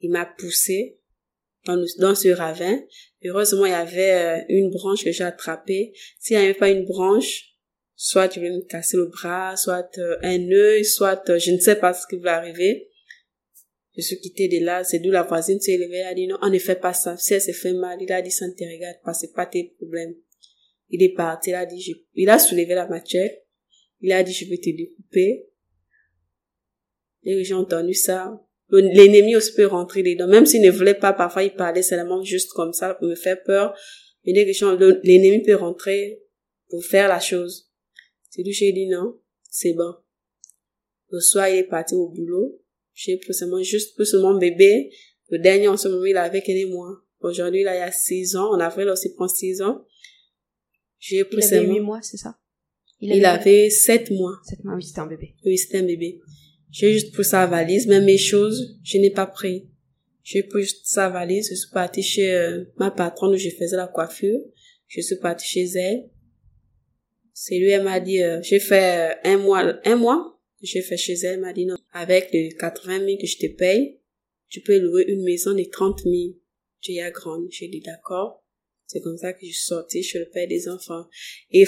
Il 0.00 0.10
m'a 0.10 0.26
poussé 0.26 0.97
dans, 1.66 1.82
dans 1.98 2.14
ce 2.14 2.28
ravin. 2.28 2.80
Heureusement, 3.24 3.66
il 3.66 3.70
y 3.72 3.74
avait 3.74 4.12
euh, 4.12 4.44
une 4.48 4.70
branche 4.70 5.04
que 5.04 5.12
j'ai 5.12 5.24
attrapée. 5.24 5.92
S'il 6.18 6.36
n'y 6.36 6.44
avait 6.44 6.54
pas 6.54 6.70
une 6.70 6.84
branche, 6.84 7.56
soit 7.94 8.28
tu 8.28 8.38
voulais 8.38 8.52
me 8.52 8.62
casser 8.66 8.96
le 8.96 9.06
bras, 9.06 9.56
soit 9.56 9.90
euh, 9.98 10.16
un 10.22 10.50
œil, 10.50 10.84
soit 10.84 11.28
euh, 11.30 11.38
je 11.38 11.50
ne 11.50 11.58
sais 11.58 11.76
pas 11.76 11.92
ce 11.92 12.06
qui 12.08 12.16
va 12.20 12.36
arriver. 12.36 12.90
Je 13.96 14.02
suis 14.02 14.20
quittée 14.20 14.46
de 14.46 14.64
là, 14.64 14.84
c'est 14.84 15.00
d'où 15.00 15.10
la 15.10 15.24
voisine 15.24 15.60
s'est 15.60 15.76
levée, 15.76 15.96
elle 15.96 16.06
a 16.06 16.14
dit 16.14 16.28
non, 16.28 16.38
on 16.40 16.50
ne 16.50 16.58
fait 16.60 16.76
pas 16.78 16.92
ça. 16.92 17.16
Si 17.16 17.34
elle 17.34 17.40
s'est 17.40 17.52
fait 17.52 17.72
mal, 17.72 17.98
il 18.00 18.12
a 18.12 18.22
dit 18.22 18.30
ça 18.30 18.46
ne 18.46 18.52
te 18.52 18.62
regarde 18.62 18.98
pas, 19.04 19.12
c'est 19.12 19.32
pas 19.32 19.44
tes 19.46 19.74
problèmes. 19.76 20.14
Il 20.90 21.02
est 21.02 21.12
parti, 21.14 21.50
il 21.50 21.54
a 21.54 21.66
dit, 21.66 21.80
je- 21.80 21.92
il 22.14 22.30
a 22.30 22.38
soulevé 22.38 22.74
la 22.74 22.86
machette, 22.86 23.44
il 24.00 24.12
a 24.12 24.22
dit 24.22 24.32
je 24.32 24.48
vais 24.48 24.58
te 24.58 24.70
découper. 24.70 25.48
Et 27.24 27.42
j'ai 27.42 27.54
entendu 27.54 27.92
ça. 27.94 28.40
Le- 28.70 28.80
L'ennemi 28.80 29.34
aussi 29.36 29.54
peut 29.54 29.66
rentrer 29.66 30.02
dedans, 30.02 30.26
même 30.28 30.46
s'il 30.46 30.62
ne 30.62 30.70
voulait 30.70 30.94
pas, 30.94 31.12
parfois 31.12 31.42
il 31.42 31.54
parlait 31.54 31.82
seulement 31.82 32.22
juste 32.22 32.52
comme 32.52 32.72
ça 32.72 32.94
pour 32.94 33.08
me 33.08 33.14
faire 33.14 33.42
peur. 33.42 33.74
Mais 34.24 34.32
dès 34.32 34.44
que 34.44 35.06
l'ennemi 35.06 35.42
peut 35.42 35.54
rentrer 35.54 36.22
pour 36.68 36.84
faire 36.84 37.08
la 37.08 37.20
chose. 37.20 37.70
C'est 38.30 38.42
lui, 38.42 38.52
j'ai 38.52 38.72
dit 38.72 38.86
non, 38.86 39.18
c'est 39.50 39.72
bon. 39.72 39.94
Le 41.10 41.20
soir, 41.20 41.48
il 41.48 41.56
est 41.56 41.64
parti 41.64 41.94
au 41.94 42.08
boulot. 42.10 42.60
J'ai 42.92 43.16
pris 43.16 43.32
seulement 43.32 43.62
juste 43.62 43.96
pour 43.96 44.04
mon 44.20 44.36
bébé. 44.38 44.90
Le 45.30 45.38
dernier, 45.38 45.68
en 45.68 45.76
ce 45.76 45.88
moment, 45.88 46.04
il 46.04 46.16
avait 46.16 46.42
quelques 46.42 46.68
mois. 46.70 47.00
Aujourd'hui, 47.20 47.62
là, 47.62 47.74
il 47.74 47.78
y 47.78 47.82
a 47.82 47.90
six 47.92 48.36
ans. 48.36 48.50
En 48.50 48.60
avril, 48.60 48.88
aussi 48.88 49.14
prend 49.14 49.28
six 49.28 49.62
ans. 49.62 49.84
J'ai 50.98 51.24
pris 51.24 51.38
il 51.38 51.44
avait 51.44 51.66
huit 51.66 51.80
mois, 51.80 52.00
c'est 52.02 52.16
ça? 52.18 52.38
Il 53.00 53.24
avait, 53.24 53.70
sept 53.70 54.10
mois. 54.10 54.34
Sept 54.44 54.62
mois, 54.64 54.74
oui, 54.74 54.82
c'était 54.82 55.00
un 55.00 55.06
bébé. 55.06 55.34
Oui, 55.46 55.56
c'était 55.56 55.78
un 55.78 55.84
bébé. 55.84 56.20
J'ai 56.70 56.92
juste 56.92 57.12
pris 57.12 57.24
sa 57.24 57.46
valise, 57.46 57.86
même 57.86 58.04
mes 58.04 58.18
choses, 58.18 58.78
je 58.84 58.98
n'ai 58.98 59.10
pas 59.10 59.26
pris. 59.26 59.68
J'ai 60.22 60.42
pris 60.42 60.68
sa 60.84 61.08
valise, 61.08 61.48
je 61.48 61.54
suis 61.54 61.70
partie 61.72 62.02
chez 62.02 62.30
euh, 62.30 62.64
ma 62.76 62.90
patronne 62.90 63.34
où 63.34 63.38
je 63.38 63.48
faisais 63.48 63.76
la 63.76 63.86
coiffure. 63.86 64.40
Je 64.86 65.00
suis 65.00 65.16
partie 65.16 65.46
chez 65.46 65.64
elle. 65.74 66.10
C'est 67.32 67.58
lui, 67.58 67.70
elle 67.70 67.84
m'a 67.84 68.00
dit, 68.00 68.22
euh, 68.22 68.40
j'ai 68.42 68.60
fait 68.60 69.12
euh, 69.12 69.14
un 69.24 69.38
mois, 69.38 69.74
un 69.84 69.96
mois, 69.96 70.38
j'ai 70.60 70.82
fait 70.82 70.96
chez 70.96 71.14
elle, 71.14 71.34
elle 71.34 71.40
m'a 71.40 71.52
dit 71.52 71.66
non, 71.66 71.76
avec 71.92 72.30
les 72.32 72.50
80 72.58 72.98
000 73.06 73.18
que 73.18 73.26
je 73.26 73.38
te 73.38 73.46
paye, 73.46 74.00
tu 74.48 74.60
peux 74.60 74.78
louer 74.78 75.04
une 75.08 75.22
maison 75.22 75.54
de 75.54 75.62
30 75.62 76.02
000. 76.02 76.14
J'ai 76.80 77.00
à 77.02 77.10
grande. 77.10 77.46
J'ai 77.50 77.68
dit 77.68 77.80
d'accord. 77.80 78.44
C'est 78.86 79.00
comme 79.00 79.18
ça 79.18 79.32
que 79.32 79.40
je 79.42 79.52
suis 79.52 79.64
sortie 79.64 80.02
chez 80.02 80.18
le 80.18 80.28
père 80.30 80.48
des 80.48 80.68
enfants. 80.68 81.06
Et 81.50 81.64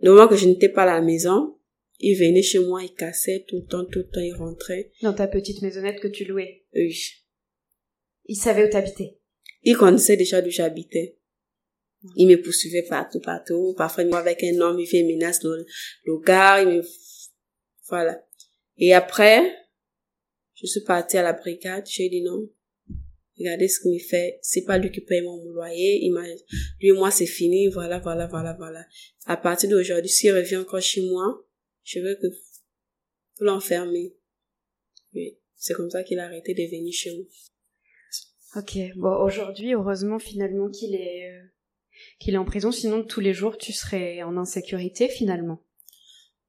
le 0.00 0.10
moment 0.10 0.28
que 0.28 0.36
je 0.36 0.46
n'étais 0.46 0.68
pas 0.68 0.82
à 0.82 1.00
la 1.00 1.00
maison, 1.00 1.57
il 2.00 2.16
venait 2.16 2.42
chez 2.42 2.60
moi, 2.60 2.82
il 2.82 2.94
cassait 2.94 3.44
tout 3.48 3.56
le 3.56 3.66
temps, 3.66 3.84
tout 3.84 4.00
le 4.00 4.08
temps, 4.08 4.20
il 4.20 4.34
rentrait. 4.34 4.92
Dans 5.02 5.12
ta 5.12 5.26
petite 5.26 5.62
maisonnette 5.62 6.00
que 6.00 6.08
tu 6.08 6.24
louais 6.24 6.64
Oui. 6.74 6.96
Il 8.26 8.36
savait 8.36 8.66
où 8.66 8.70
t'habitais 8.70 9.18
Il 9.62 9.76
connaissait 9.76 10.16
déjà 10.16 10.40
d'où 10.40 10.50
j'habitais. 10.50 11.18
Il 12.14 12.28
me 12.28 12.40
poursuivait 12.40 12.82
partout, 12.82 13.20
partout. 13.20 13.74
Parfois, 13.76 14.04
il 14.04 14.14
avec 14.14 14.44
un 14.44 14.60
homme, 14.60 14.78
il 14.78 14.86
fait 14.86 15.02
menace 15.02 15.42
le, 15.42 15.66
le 16.04 16.18
gars, 16.20 16.62
il 16.62 16.68
me... 16.68 16.82
Voilà. 17.88 18.24
Et 18.76 18.94
après, 18.94 19.42
je 20.54 20.66
suis 20.66 20.82
partie 20.82 21.16
à 21.16 21.22
la 21.22 21.32
brigade, 21.32 21.84
j'ai 21.86 22.08
dit 22.08 22.22
non. 22.22 22.48
Regardez 23.38 23.68
ce 23.68 23.80
qu'il 23.80 23.92
me 23.92 23.98
fait. 23.98 24.38
C'est 24.42 24.64
pas 24.64 24.78
lui 24.78 24.90
qui 24.90 25.00
paye 25.00 25.22
mon 25.22 25.44
loyer. 25.44 26.00
Il 26.02 26.12
m'a, 26.12 26.26
lui 26.26 26.88
et 26.88 26.92
moi, 26.92 27.10
c'est 27.10 27.26
fini. 27.26 27.68
Voilà, 27.68 27.98
voilà, 28.00 28.26
voilà, 28.26 28.54
voilà. 28.54 28.84
À 29.26 29.36
partir 29.36 29.70
d'aujourd'hui, 29.70 30.08
s'il 30.08 30.32
revient 30.32 30.56
encore 30.56 30.80
chez 30.80 31.02
moi, 31.02 31.44
je 31.88 32.00
veux 32.00 32.14
que 32.16 32.26
vous 32.26 33.44
l'enfermer. 33.44 34.14
Oui. 35.14 35.38
C'est 35.54 35.74
comme 35.74 35.90
ça 35.90 36.04
qu'il 36.04 36.18
a 36.18 36.26
arrêté 36.26 36.52
de 36.54 36.62
venir 36.70 36.92
chez 36.92 37.16
moi. 37.16 37.24
Ok. 38.56 38.78
Bon, 38.96 39.16
aujourd'hui, 39.24 39.72
heureusement, 39.72 40.18
finalement, 40.18 40.68
qu'il 40.70 40.94
est, 40.94 41.30
euh, 41.30 41.42
qu'il 42.20 42.34
est 42.34 42.38
en 42.38 42.44
prison. 42.44 42.70
Sinon, 42.70 43.04
tous 43.04 43.20
les 43.20 43.32
jours, 43.32 43.56
tu 43.56 43.72
serais 43.72 44.22
en 44.22 44.36
insécurité, 44.36 45.08
finalement. 45.08 45.64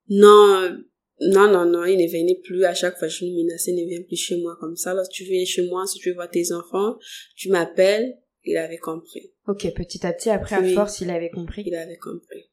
Non, 0.09 0.77
non, 1.21 1.51
non, 1.51 1.65
non, 1.65 1.85
il 1.85 1.97
ne 1.97 2.11
venait 2.11 2.39
plus. 2.43 2.65
À 2.65 2.73
chaque 2.73 2.97
fois, 2.97 3.07
je 3.07 3.23
lui 3.23 3.43
menaçais, 3.43 3.71
il 3.71 3.81
ne 3.81 3.89
vient 3.89 4.03
plus 4.03 4.17
chez 4.17 4.41
moi 4.41 4.57
comme 4.59 4.75
ça. 4.75 4.93
Lorsque 4.93 5.11
tu 5.11 5.23
viens 5.23 5.45
chez 5.45 5.67
moi, 5.67 5.85
si 5.87 5.99
tu 5.99 6.09
veux 6.09 6.15
voir 6.15 6.29
tes 6.29 6.51
enfants, 6.51 6.97
tu 7.35 7.49
m'appelles. 7.49 8.19
Il 8.43 8.57
avait 8.57 8.77
compris. 8.77 9.33
Ok, 9.47 9.73
petit 9.73 10.05
à 10.05 10.13
petit, 10.13 10.29
après, 10.29 10.55
à 10.55 10.63
force, 10.73 11.01
il 11.01 11.09
avait 11.09 11.29
compris. 11.29 11.63
Il 11.65 11.75
avait 11.75 11.97
compris. 11.97 12.48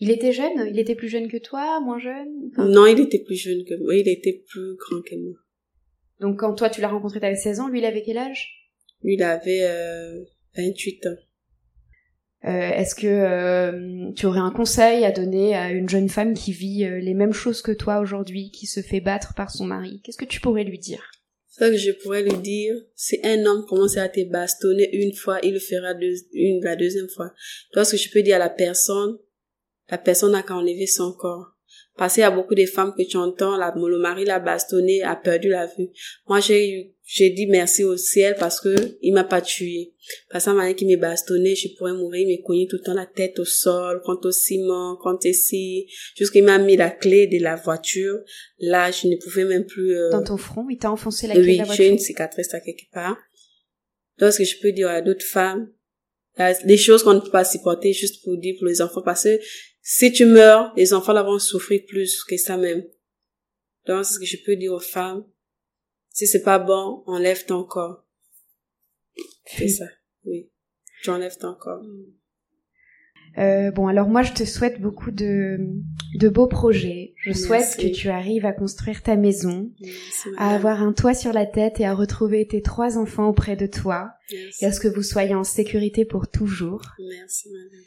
Il 0.00 0.10
était 0.10 0.32
jeune? 0.32 0.66
Il 0.70 0.78
était 0.78 0.94
plus 0.94 1.08
jeune 1.08 1.28
que 1.28 1.36
toi 1.36 1.78
Moins 1.80 1.98
jeune? 1.98 2.50
Non, 2.56 2.86
il 2.86 2.98
était 3.00 3.22
plus 3.22 3.36
jeune 3.36 3.64
que 3.64 3.74
moi. 3.82 3.94
Il 3.94 4.08
était 4.08 4.42
plus 4.48 4.76
grand 4.76 5.02
que 5.02 5.14
moi. 5.16 5.36
Donc 6.20 6.40
quand 6.40 6.54
toi 6.54 6.70
tu 6.70 6.80
l'as 6.80 6.88
rencontré, 6.88 7.20
t'avais 7.20 7.36
16 7.36 7.60
ans. 7.60 7.68
Lui, 7.68 7.80
il 7.80 7.84
avait 7.84 8.02
quel 8.02 8.18
âge? 8.18 8.48
Lui, 9.02 9.14
il 9.14 9.22
avait 9.22 9.62
euh, 9.62 10.24
28 10.56 11.06
ans. 11.06 11.16
Euh, 12.46 12.70
Est-ce 12.70 12.94
que 12.94 13.06
euh, 13.06 14.12
tu 14.16 14.24
aurais 14.24 14.40
un 14.40 14.50
conseil 14.50 15.04
à 15.04 15.12
donner 15.12 15.54
à 15.54 15.70
une 15.72 15.88
jeune 15.88 16.08
femme 16.08 16.32
qui 16.32 16.52
vit 16.52 16.84
euh, 16.84 16.98
les 16.98 17.12
mêmes 17.12 17.34
choses 17.34 17.60
que 17.60 17.72
toi 17.72 18.00
aujourd'hui, 18.00 18.50
qui 18.50 18.66
se 18.66 18.80
fait 18.80 19.00
battre 19.00 19.34
par 19.34 19.50
son 19.50 19.66
mari? 19.66 20.00
Qu'est-ce 20.02 20.16
que 20.16 20.24
tu 20.24 20.40
pourrais 20.40 20.64
lui 20.64 20.78
dire? 20.78 21.10
Ce 21.48 21.68
que 21.68 21.76
je 21.76 21.90
pourrais 21.90 22.22
lui 22.22 22.38
dire, 22.38 22.74
c'est 22.94 23.20
un 23.24 23.44
homme 23.44 23.66
commence 23.68 23.98
à 23.98 24.08
te 24.08 24.24
bastonner 24.24 24.88
une 24.92 25.12
fois, 25.12 25.38
il 25.42 25.52
le 25.52 25.58
fera 25.58 25.92
deux, 25.92 26.14
une, 26.32 26.64
la 26.64 26.76
deuxième 26.76 27.08
fois. 27.08 27.32
Toi, 27.72 27.84
ce 27.84 27.92
que 27.92 27.96
je 27.98 28.10
peux 28.10 28.22
dire 28.22 28.36
à 28.36 28.38
la 28.38 28.48
personne, 28.48 29.18
la 29.90 29.98
personne 29.98 30.32
n'a 30.32 30.42
qu'à 30.42 30.54
enlever 30.54 30.86
son 30.86 31.12
corps. 31.12 31.56
Parce 31.96 32.14
qu'il 32.14 32.22
y 32.22 32.24
a 32.24 32.30
beaucoup 32.30 32.54
de 32.54 32.64
femmes 32.64 32.94
que 32.96 33.02
tu 33.02 33.16
entends, 33.16 33.56
la, 33.56 33.74
le 33.76 33.98
mari 33.98 34.24
l'a 34.24 34.38
bastonné, 34.38 35.02
a 35.02 35.16
perdu 35.16 35.48
la 35.48 35.66
vue. 35.66 35.90
Moi, 36.28 36.40
j'ai 36.40 36.94
j'ai 37.12 37.30
dit 37.30 37.46
merci 37.46 37.82
au 37.82 37.96
ciel 37.96 38.36
parce 38.38 38.60
que 38.60 38.74
il 39.02 39.12
m'a 39.12 39.24
pas 39.24 39.42
tué. 39.42 39.94
Parce 40.30 40.44
que 40.44 40.50
m'a 40.50 40.72
qui 40.74 40.86
m'a 40.86 40.96
bastonné, 40.96 41.56
je 41.56 41.68
pourrais 41.76 41.92
mourir, 41.92 42.26
il 42.26 42.38
m'a 42.38 42.42
cogné 42.46 42.68
tout 42.68 42.76
le 42.76 42.82
temps 42.82 42.94
la 42.94 43.06
tête 43.06 43.38
au 43.40 43.44
sol, 43.44 44.00
contre 44.04 44.28
au 44.28 44.32
ciment, 44.32 44.96
contre 44.96 45.26
ici, 45.26 45.88
jusqu'il 46.16 46.44
m'a 46.44 46.58
mis 46.58 46.76
la 46.76 46.90
clé 46.90 47.26
de 47.26 47.42
la 47.42 47.56
voiture. 47.56 48.20
Là, 48.60 48.92
je 48.92 49.08
ne 49.08 49.16
pouvais 49.16 49.44
même 49.44 49.66
plus... 49.66 49.94
Euh... 49.94 50.10
Dans 50.10 50.22
ton 50.22 50.36
front, 50.36 50.66
il 50.70 50.78
t'a 50.78 50.92
enfoncé 50.92 51.26
la 51.26 51.34
clé 51.34 51.54
de 51.54 51.58
la 51.58 51.64
voiture 51.64 51.82
Oui, 51.82 51.88
j'ai 51.88 51.92
une 51.92 51.98
cicatrice 51.98 52.54
à 52.54 52.60
quelque 52.60 52.88
part. 52.92 53.18
Donc, 54.18 54.32
ce 54.32 54.38
que 54.38 54.44
je 54.44 54.56
peux 54.62 54.70
dire 54.70 54.88
à 54.88 55.00
d'autres 55.00 55.26
femmes, 55.26 55.68
des 56.64 56.76
choses 56.76 57.02
qu'on 57.02 57.14
ne 57.14 57.20
peut 57.20 57.30
pas 57.30 57.44
supporter 57.44 57.92
juste 57.92 58.22
pour 58.22 58.36
dire 58.38 58.54
pour 58.58 58.66
les 58.66 58.80
enfants 58.80 59.02
parce 59.02 59.24
que 59.24 59.38
si 59.82 60.12
tu 60.12 60.26
meurs, 60.26 60.72
les 60.76 60.92
enfants 60.92 61.12
là 61.12 61.22
vont 61.22 61.38
souffrir 61.38 61.82
plus 61.86 62.24
que 62.24 62.36
ça 62.36 62.56
même. 62.56 62.84
Donc, 63.86 64.04
c'est 64.04 64.14
ce 64.14 64.18
que 64.18 64.26
je 64.26 64.36
peux 64.44 64.56
dire 64.56 64.72
aux 64.72 64.80
femmes. 64.80 65.24
Si 66.10 66.26
c'est 66.26 66.42
pas 66.42 66.58
bon, 66.58 67.02
enlève 67.06 67.46
ton 67.46 67.64
corps. 67.64 68.04
C'est 69.46 69.68
ça. 69.68 69.86
Oui. 70.24 70.50
Tu 71.02 71.10
enlèves 71.10 71.38
ton 71.38 71.54
corps. 71.54 71.82
Euh, 73.38 73.70
bon, 73.70 73.86
alors 73.86 74.08
moi, 74.08 74.22
je 74.22 74.32
te 74.32 74.44
souhaite 74.44 74.80
beaucoup 74.80 75.12
de, 75.12 75.58
de 76.16 76.28
beaux 76.28 76.48
projets. 76.48 77.14
Je 77.24 77.32
souhaite 77.32 77.76
que 77.76 77.86
tu 77.86 78.08
arrives 78.08 78.44
à 78.44 78.52
construire 78.52 79.02
ta 79.02 79.16
maison, 79.16 79.72
à 80.36 80.54
avoir 80.54 80.82
un 80.82 80.92
toit 80.92 81.14
sur 81.14 81.32
la 81.32 81.46
tête 81.46 81.80
et 81.80 81.86
à 81.86 81.94
retrouver 81.94 82.46
tes 82.46 82.60
trois 82.60 82.98
enfants 82.98 83.28
auprès 83.28 83.56
de 83.56 83.66
toi. 83.66 84.10
Et 84.60 84.66
à 84.66 84.72
ce 84.72 84.80
que 84.80 84.88
vous 84.88 85.02
soyez 85.02 85.34
en 85.34 85.44
sécurité 85.44 86.04
pour 86.04 86.28
toujours. 86.28 86.82
Merci, 86.98 87.48
madame. 87.50 87.84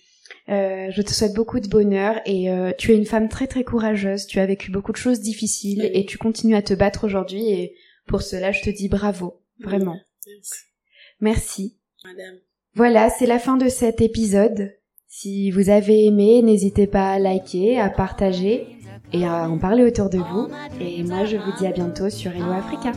Euh, 0.50 0.90
je 0.92 1.02
te 1.02 1.12
souhaite 1.12 1.34
beaucoup 1.34 1.60
de 1.60 1.68
bonheur 1.68 2.20
et 2.26 2.52
euh, 2.52 2.72
tu 2.78 2.92
es 2.92 2.98
une 2.98 3.06
femme 3.06 3.30
très 3.30 3.48
très 3.48 3.64
courageuse. 3.64 4.26
Tu 4.28 4.40
as 4.40 4.46
vécu 4.46 4.72
beaucoup 4.72 4.92
de 4.92 4.98
choses 4.98 5.22
difficiles 5.22 5.90
et 5.94 6.06
tu 6.06 6.18
continues 6.18 6.56
à 6.56 6.62
te 6.62 6.74
battre 6.74 7.06
aujourd'hui 7.06 7.50
et 7.50 7.76
pour 8.08 8.22
cela 8.22 8.52
je 8.52 8.62
te 8.62 8.70
dis 8.70 8.90
bravo, 8.90 9.42
vraiment. 9.60 9.98
Merci. 11.22 11.78
Voilà, 12.76 13.10
c'est 13.10 13.26
la 13.26 13.40
fin 13.40 13.58
de 13.58 13.70
cet 13.70 14.02
épisode. 14.02 14.74
Si 15.08 15.52
vous 15.52 15.70
avez 15.70 16.06
aimé, 16.06 16.42
n'hésitez 16.42 16.88
pas 16.88 17.12
à 17.12 17.20
liker, 17.20 17.80
à 17.80 17.90
partager 17.90 18.68
et 19.14 19.26
à 19.26 19.48
en 19.48 19.60
parler 19.60 19.84
autour 19.84 20.10
de 20.10 20.18
vous. 20.18 20.50
Et 20.82 21.04
moi 21.04 21.24
je 21.26 21.38
vous 21.38 21.52
dis 21.58 21.68
à 21.68 21.72
bientôt 21.72 22.10
sur 22.10 22.32
Hello 22.32 22.52
Africa. 22.52 22.92